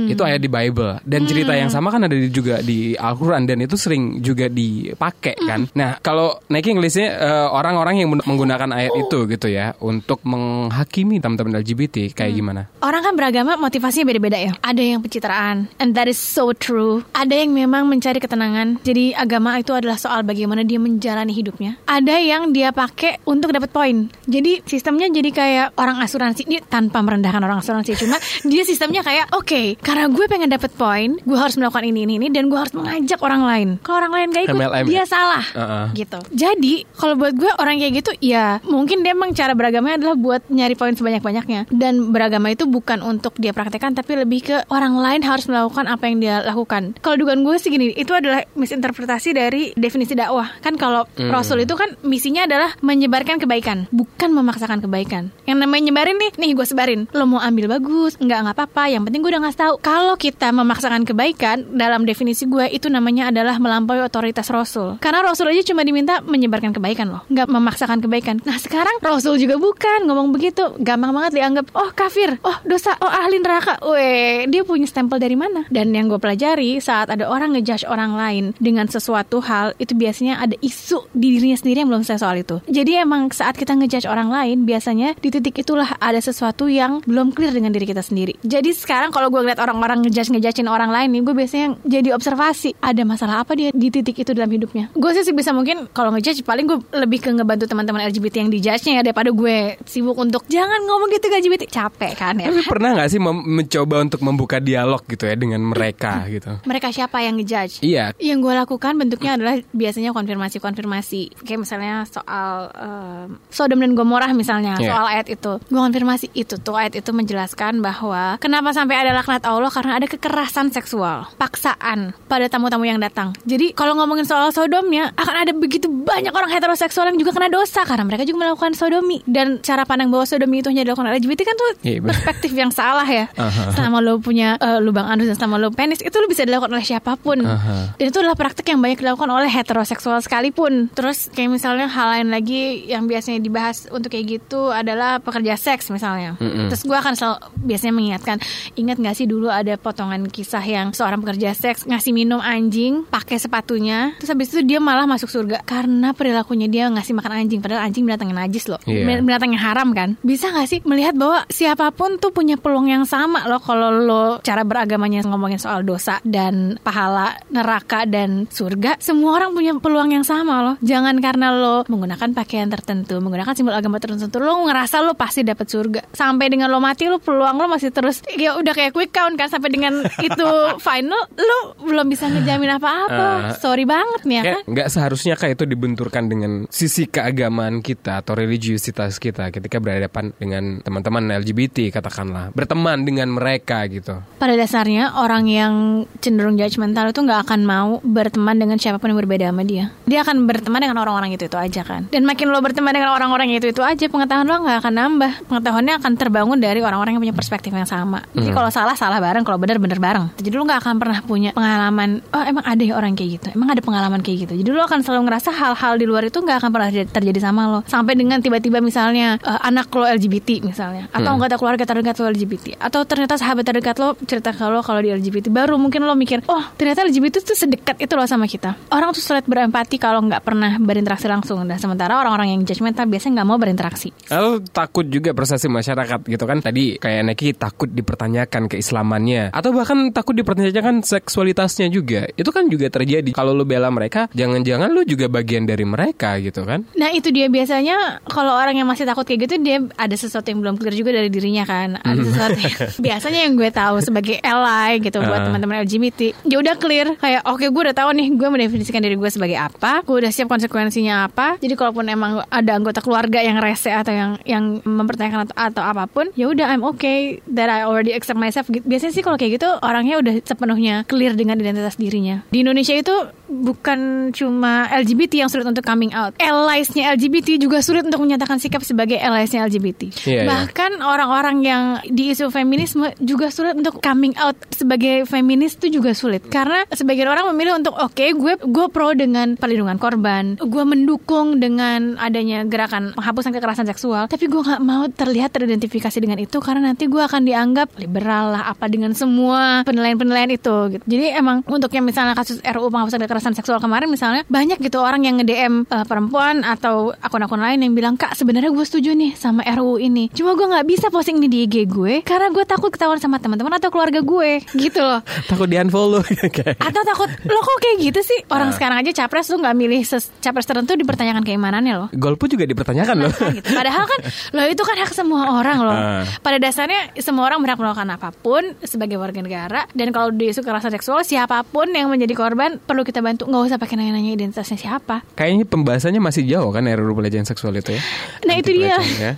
[0.07, 1.01] Itu ayat di Bible.
[1.07, 5.71] Dan cerita yang sama kan ada juga di Al-Quran dan itu sering juga dipakai kan.
[5.73, 11.23] Nah kalau Nike ngelisnya eh, orang-orang yang men- menggunakan ayat itu gitu ya untuk menghakimi
[11.23, 12.69] teman-teman LGBT kayak gimana?
[12.83, 14.53] Orang kan beragama motivasinya beda-beda ya.
[14.61, 17.07] Ada yang pencitraan, and that is so true.
[17.15, 18.83] Ada yang memang mencari ketenangan.
[18.83, 21.79] Jadi agama itu adalah soal bagaimana dia menjalani hidupnya.
[21.87, 24.11] Ada yang dia pakai untuk dapat poin.
[24.27, 28.17] Jadi sistemnya jadi kayak orang asuransi ini tanpa merendahkan orang asuransi cuma
[28.51, 32.27] dia sistemnya kayak oke karena gue pengen dapat poin, gue harus melakukan ini ini ini
[32.33, 33.69] dan gue harus mengajak orang lain.
[33.85, 35.05] Kalau orang lain gak ikut, MLM dia ya?
[35.07, 35.87] salah Uh-uh.
[35.95, 36.19] gitu.
[36.35, 40.43] Jadi kalau buat gue orang kayak gitu ya mungkin dia emang cara beragamanya adalah buat
[40.51, 45.23] nyari poin sebanyak-banyaknya dan beragama itu bukan untuk dia praktekkan tapi lebih ke orang lain
[45.23, 46.99] harus melakukan apa yang dia lakukan.
[46.99, 50.51] Kalau dugaan gue sih gini, itu adalah misinterpretasi dari definisi dakwah.
[50.59, 55.31] Kan kalau Rasul itu kan misinya adalah menyebarkan kebaikan, bukan memaksakan kebaikan.
[55.47, 57.01] Yang namanya nyebarin nih, nih gue sebarin.
[57.15, 58.85] Lo mau ambil bagus, nggak nggak apa-apa.
[58.91, 59.75] Yang penting gue udah ngasih tahu.
[59.85, 64.99] Kalau kita memaksakan kebaikan dalam definisi gue itu namanya adalah melampaui otoritas Rasul.
[64.99, 68.41] Karena Rasul aja cuma diminta menyebarkan kebaikan loh, nggak memaksakan kebaikan.
[68.43, 73.11] Nah sekarang Rasul juga bukan ngomong begitu, gampang banget dianggap oh kafir, oh dosa, oh
[73.11, 73.81] ahli neraka.
[73.83, 75.67] Weh, dia punya stempel dari mana?
[75.69, 80.39] Dan yang gue pelajari saat ada orang ngejudge orang lain dengan sesuatu hal itu biasanya
[80.39, 82.57] ada isu di dirinya sendiri yang belum selesai soal itu.
[82.69, 87.33] Jadi emang saat kita ngejudge orang lain biasanya di titik itulah ada sesuatu yang belum
[87.33, 88.37] clear dengan diri kita sendiri.
[88.45, 92.77] Jadi sekarang kalau gue ngeliat orang-orang ngejudge ngejudgein orang lain nih, gue biasanya jadi observasi
[92.79, 94.93] ada masalah apa dia di titik itu dalam hidupnya.
[94.93, 98.93] Gue sih bisa mungkin kalau ngejudge paling gue lebih ke ngebantu teman-teman LGBT yang dijudge-nya
[99.01, 99.42] ya daripada gue
[99.85, 102.49] sibuk untuk jangan ngomong gitu ke LGBT capek kan ya.
[102.49, 106.61] Tapi pernah nggak sih mencoba untuk membuka dialog gitu ya dengan mereka gitu?
[106.63, 107.81] Mereka siapa yang ngejudge?
[107.81, 108.13] Iya.
[108.19, 111.43] Yang gue lakukan bentuknya adalah biasanya konfirmasi-konfirmasi.
[111.43, 114.91] Kayak misalnya soal em, Sodom dan Gomorrah misalnya, Iya.
[114.93, 115.53] soal ayat itu.
[115.59, 120.07] Gue konfirmasi itu tuh ayat itu menjelaskan bahwa kenapa sampai ada laknat Allah karena ada
[120.07, 123.33] kekerasan seksual, paksaan pada tamu-tamu yang datang.
[123.45, 127.83] Jadi kalau ngomongin soal Sodomnya akan ada begitu banyak orang heteroseksual yang juga kena dosa
[127.83, 129.25] karena mereka juga melakukan sodomi.
[129.33, 132.13] Dan cara pandang bahwa sodomi itu hanya dilakukan oleh LGBT kan tuh Iya, benar.
[132.13, 133.33] perspektif yang salah ya.
[133.33, 133.73] Aha.
[133.73, 136.85] Selama lo punya eh, lubang anus dan selama lo penis itu lo bisa dilakukan oleh
[136.85, 137.41] siapa pun.
[137.43, 137.97] Ah.
[137.97, 140.93] Dan itu adalah praktek yang banyak dilakukan oleh heteroseksual sekalipun.
[140.93, 145.89] Terus kayak misalnya hal lain lagi yang biasanya dibahas untuk kayak gitu adalah pekerja seks
[145.89, 146.37] misalnya.
[146.39, 148.37] Terus gue akan selalu biasanya mengingatkan,
[148.75, 153.39] ingat gak sih dulu ada potongan kisah yang seorang pekerja seks ngasih minum anjing pakai
[153.39, 157.87] sepatunya, terus habis itu dia malah masuk surga karena perilakunya dia ngasih makan anjing, padahal
[157.87, 159.07] anjing binatang najis loh, Iya.
[159.21, 160.17] Binatang yang haram kan.
[160.25, 164.25] Bisa gak sih melihat bahwa siapa pun tuh punya peluang yang sama loh kalau lo
[164.41, 170.25] cara beragamanya ngomongin soal dosa dan pahala neraka dan surga, semua orang punya peluang yang
[170.25, 170.75] sama loh.
[170.81, 175.67] Jangan karena lo menggunakan pakaian tertentu, menggunakan simbol agama tertentu, lo ngerasa lo pasti dapat
[175.67, 176.01] surga.
[176.15, 179.51] Sampai dengan lo mati lo peluang lo masih terus ya udah kayak quick count kan
[179.51, 180.49] sampai dengan itu
[180.79, 183.27] final lo belum bisa ngejamin apa-apa.
[183.27, 183.41] Ah.
[183.59, 184.63] Sorry banget nih ya kan.
[184.71, 190.85] nggak seharusnya kayak itu dibenturkan dengan sisi keagamaan kita atau religiusitas kita ketika berhadapan dengan
[190.85, 194.21] teman-teman LGBT katakanlah berteman dengan mereka gitu.
[194.39, 195.73] Pada dasarnya orang yang
[196.21, 199.91] cenderung judgmental itu nggak akan mau berteman dengan siapa pun yang berbeda sama dia.
[200.07, 202.07] Dia akan berteman dengan orang-orang itu itu aja kan.
[202.13, 205.33] Dan makin lo berteman dengan orang-orang itu itu aja, pengetahuan lo nggak akan nambah.
[205.49, 208.23] Pengetahuannya akan terbangun dari orang-orang yang punya perspektif yang sama.
[208.37, 210.25] Jadi kalau salah salah bareng, kalau benar benar bareng.
[210.39, 212.21] Jadi lo nggak akan pernah punya pengalaman.
[212.35, 213.49] Oh emang ada ya orang kayak gitu.
[213.55, 214.55] Emang ada pengalaman kayak gitu.
[214.61, 217.81] Jadi lo akan selalu ngerasa hal-hal di luar itu nggak akan pernah terjadi sama lo.
[217.89, 222.77] Sampai dengan tiba-tiba misalnya eh, anak lo LGBT misalnya, atau anggota keluarga terdekat lo LGBT,
[222.77, 226.45] atau ternyata sahabat terdekat lo cerita ke lo kalau di LGBT, baru mungkin lo mikir,
[226.53, 228.77] oh ternyata LGBT itu sedekat itu loh sama kita.
[228.93, 231.65] Orang tuh sulit berempati kalau nggak pernah berinteraksi langsung.
[231.65, 234.13] Dan sementara orang-orang yang judgmental biasanya nggak mau berinteraksi.
[234.29, 236.61] Lalu takut juga persepsi masyarakat gitu kan.
[236.61, 239.55] Tadi kayak Neki takut dipertanyakan keislamannya.
[239.55, 242.29] Atau bahkan takut dipertanyakan seksualitasnya juga.
[242.35, 243.33] Itu kan juga terjadi.
[243.33, 246.89] Kalau lu bela mereka Jangan-jangan lu juga bagian dari mereka gitu kan.
[246.99, 247.47] Nah itu dia.
[247.53, 251.11] Biasanya kalau orang yang masih takut kayak gitu dia ada sesuatu yang belum clear juga
[251.13, 251.99] dari dirinya kan.
[251.99, 252.75] Ada sesuatu yang,
[253.07, 255.47] biasanya yang gue tahu sebagai ally gitu buat Ah.
[255.47, 256.21] teman-teman LGBT.
[256.47, 260.03] Ya udah clear kayak oke gue udah tahu nih gue mendefinisikan diri gue sebagai apa.
[260.03, 261.59] Gue udah siap konsekuensinya apa.
[261.59, 266.05] Jadi kalaupun emang ada anggota keluarga yang rese atau yang yang mempertanyakan atau, atau apa
[266.07, 268.69] pun, ya udah I'm okay that I already accept myself.
[268.69, 268.85] Gitu.
[268.85, 272.45] Biasanya sih kalau kayak gitu orangnya udah sepenuhnya clear dengan identitas dirinya.
[272.49, 273.15] Di Indonesia itu
[273.53, 276.33] bukan cuma LGBT yang sulit untuk coming out.
[276.41, 280.09] Allies-nya LGBT juga sulit untuk menyatakan sikap sebagai allies-nya LGBT.
[280.25, 280.49] Iya, iya.
[280.49, 286.17] Bahkan orang-orang yang di isu feminisme juga sulit untuk coming out sebagai feminis itu juga
[286.17, 286.49] sulit.
[286.49, 292.17] Karena sebagian orang memilih untuk oke gue gue pro dengan perlindungan korban, gue mendukung dengan
[292.17, 297.11] adanya gerakan penghapusan kekerasan seksual, tapi gue nggak mau terlihat teridentifikasi dengan itu karena nanti
[297.11, 301.05] gue akan dianggap liberal lah apa dengan semua penilaian-penilaian itu gitu.
[301.05, 305.27] Jadi emang untuk yang misalnya kasus RUU penghapusan kekerasan seksual kemarin misalnya banyak gitu orang
[305.27, 309.67] yang nge-DM eh, perempuan atau akun-akun lain yang bilang kak sebenarnya gue setuju nih sama
[309.67, 310.31] RUU ini.
[310.31, 313.75] Cuma gue nggak bisa posting ini di IG gue karena gue takut ketahuan sama teman-teman
[313.83, 315.21] atau keluarga gue gitu loh.
[315.51, 316.23] Takut di unfollow
[316.55, 320.01] kayak Atau takut lo kok kayak gitu sih orang sekarang aja capres tuh nggak milih
[320.39, 322.09] capres tertentu dipertanyakan keimanannya loh.
[322.15, 323.69] Golput juga dipertanyakan loh Nah, gitu.
[323.73, 324.21] Padahal kan
[324.57, 325.97] lo itu kan hak semua orang loh.
[325.97, 326.23] Ah.
[326.45, 330.93] Pada dasarnya semua orang berhak melakukan apa pun sebagai warga negara dan kalau di kekerasan
[330.95, 335.25] seksual siapa pun yang menjadi korban perlu kita bantu nggak usah pakai nanya-nanya identitasnya siapa.
[335.37, 338.03] Kayaknya pembahasannya masih jauh kan RUU pelecehan seksual itu ya
[338.45, 339.33] Nah itu dia ya.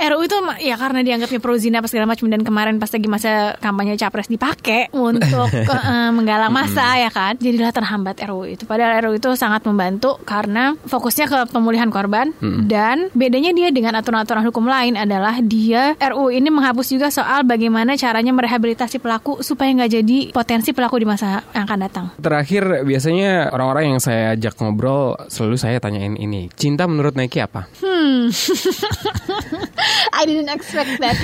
[0.10, 3.56] RUU itu ya karena dianggapnya pro zina apa segala macam dan kemarin pas lagi masa
[3.60, 9.20] kampanye capres dipakai untuk eh, menggalang masa ya kan jadilah terhambat RUU itu padahal RUU
[9.20, 12.32] itu sangat membantu karena fokusnya ke pemulihan korban
[12.68, 17.96] dan bedanya dia dengan aturan-aturan hukum lain adalah dia RUU ini menghapus juga soal bagaimana
[17.98, 22.06] caranya merehabilitasi pelaku supaya nggak jadi potensi pelaku di masa yang akan datang.
[22.20, 27.70] Terakhir biasanya orang-orang yang saya ajak ngobrol Selalu saya tanyain ini Cinta menurut Nike apa?
[27.78, 28.30] Hmm.
[30.18, 31.16] I didn't expect that.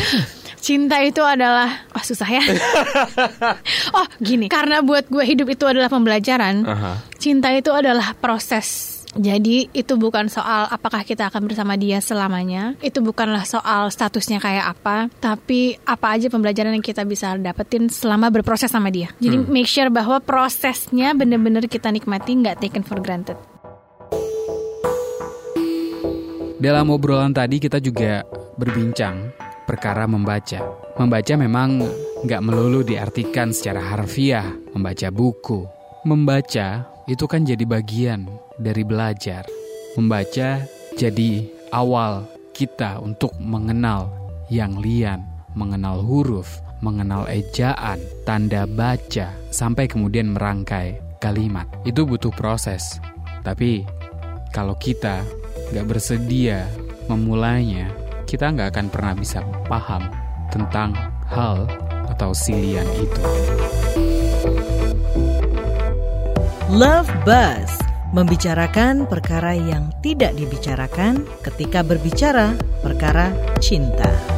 [0.57, 2.43] Cinta itu adalah oh susah ya.
[3.99, 6.67] oh gini, karena buat gue hidup itu adalah pembelajaran.
[6.67, 6.93] Aha.
[7.23, 8.96] Cinta itu adalah proses.
[9.17, 12.77] Jadi itu bukan soal apakah kita akan bersama dia selamanya.
[12.85, 18.29] Itu bukanlah soal statusnya kayak apa, tapi apa aja pembelajaran yang kita bisa dapetin selama
[18.29, 19.11] berproses sama dia.
[19.19, 23.37] Jadi make sure bahwa prosesnya bener-bener kita nikmati, nggak taken for granted.
[26.57, 28.25] Dalam obrolan tadi kita juga
[28.57, 29.29] berbincang
[29.69, 30.65] perkara membaca.
[30.97, 31.85] Membaca memang
[32.25, 35.69] nggak melulu diartikan secara harfiah, membaca buku.
[36.09, 38.27] Membaca itu kan jadi bagian
[38.59, 39.47] dari belajar.
[39.95, 40.61] Membaca
[40.99, 41.31] jadi
[41.73, 44.11] awal kita untuk mengenal
[44.51, 45.23] yang lian,
[45.55, 51.65] mengenal huruf, mengenal ejaan, tanda baca, sampai kemudian merangkai kalimat.
[51.87, 53.01] Itu butuh proses.
[53.47, 53.87] Tapi
[54.51, 55.23] kalau kita
[55.73, 56.67] nggak bersedia
[57.07, 57.89] memulainya,
[58.27, 59.41] kita nggak akan pernah bisa
[59.71, 60.03] paham
[60.51, 60.93] tentang
[61.31, 61.71] hal
[62.11, 63.23] atau silian itu.
[66.67, 67.79] Love Buzz
[68.11, 73.31] membicarakan perkara yang tidak dibicarakan ketika berbicara perkara
[73.63, 74.36] cinta.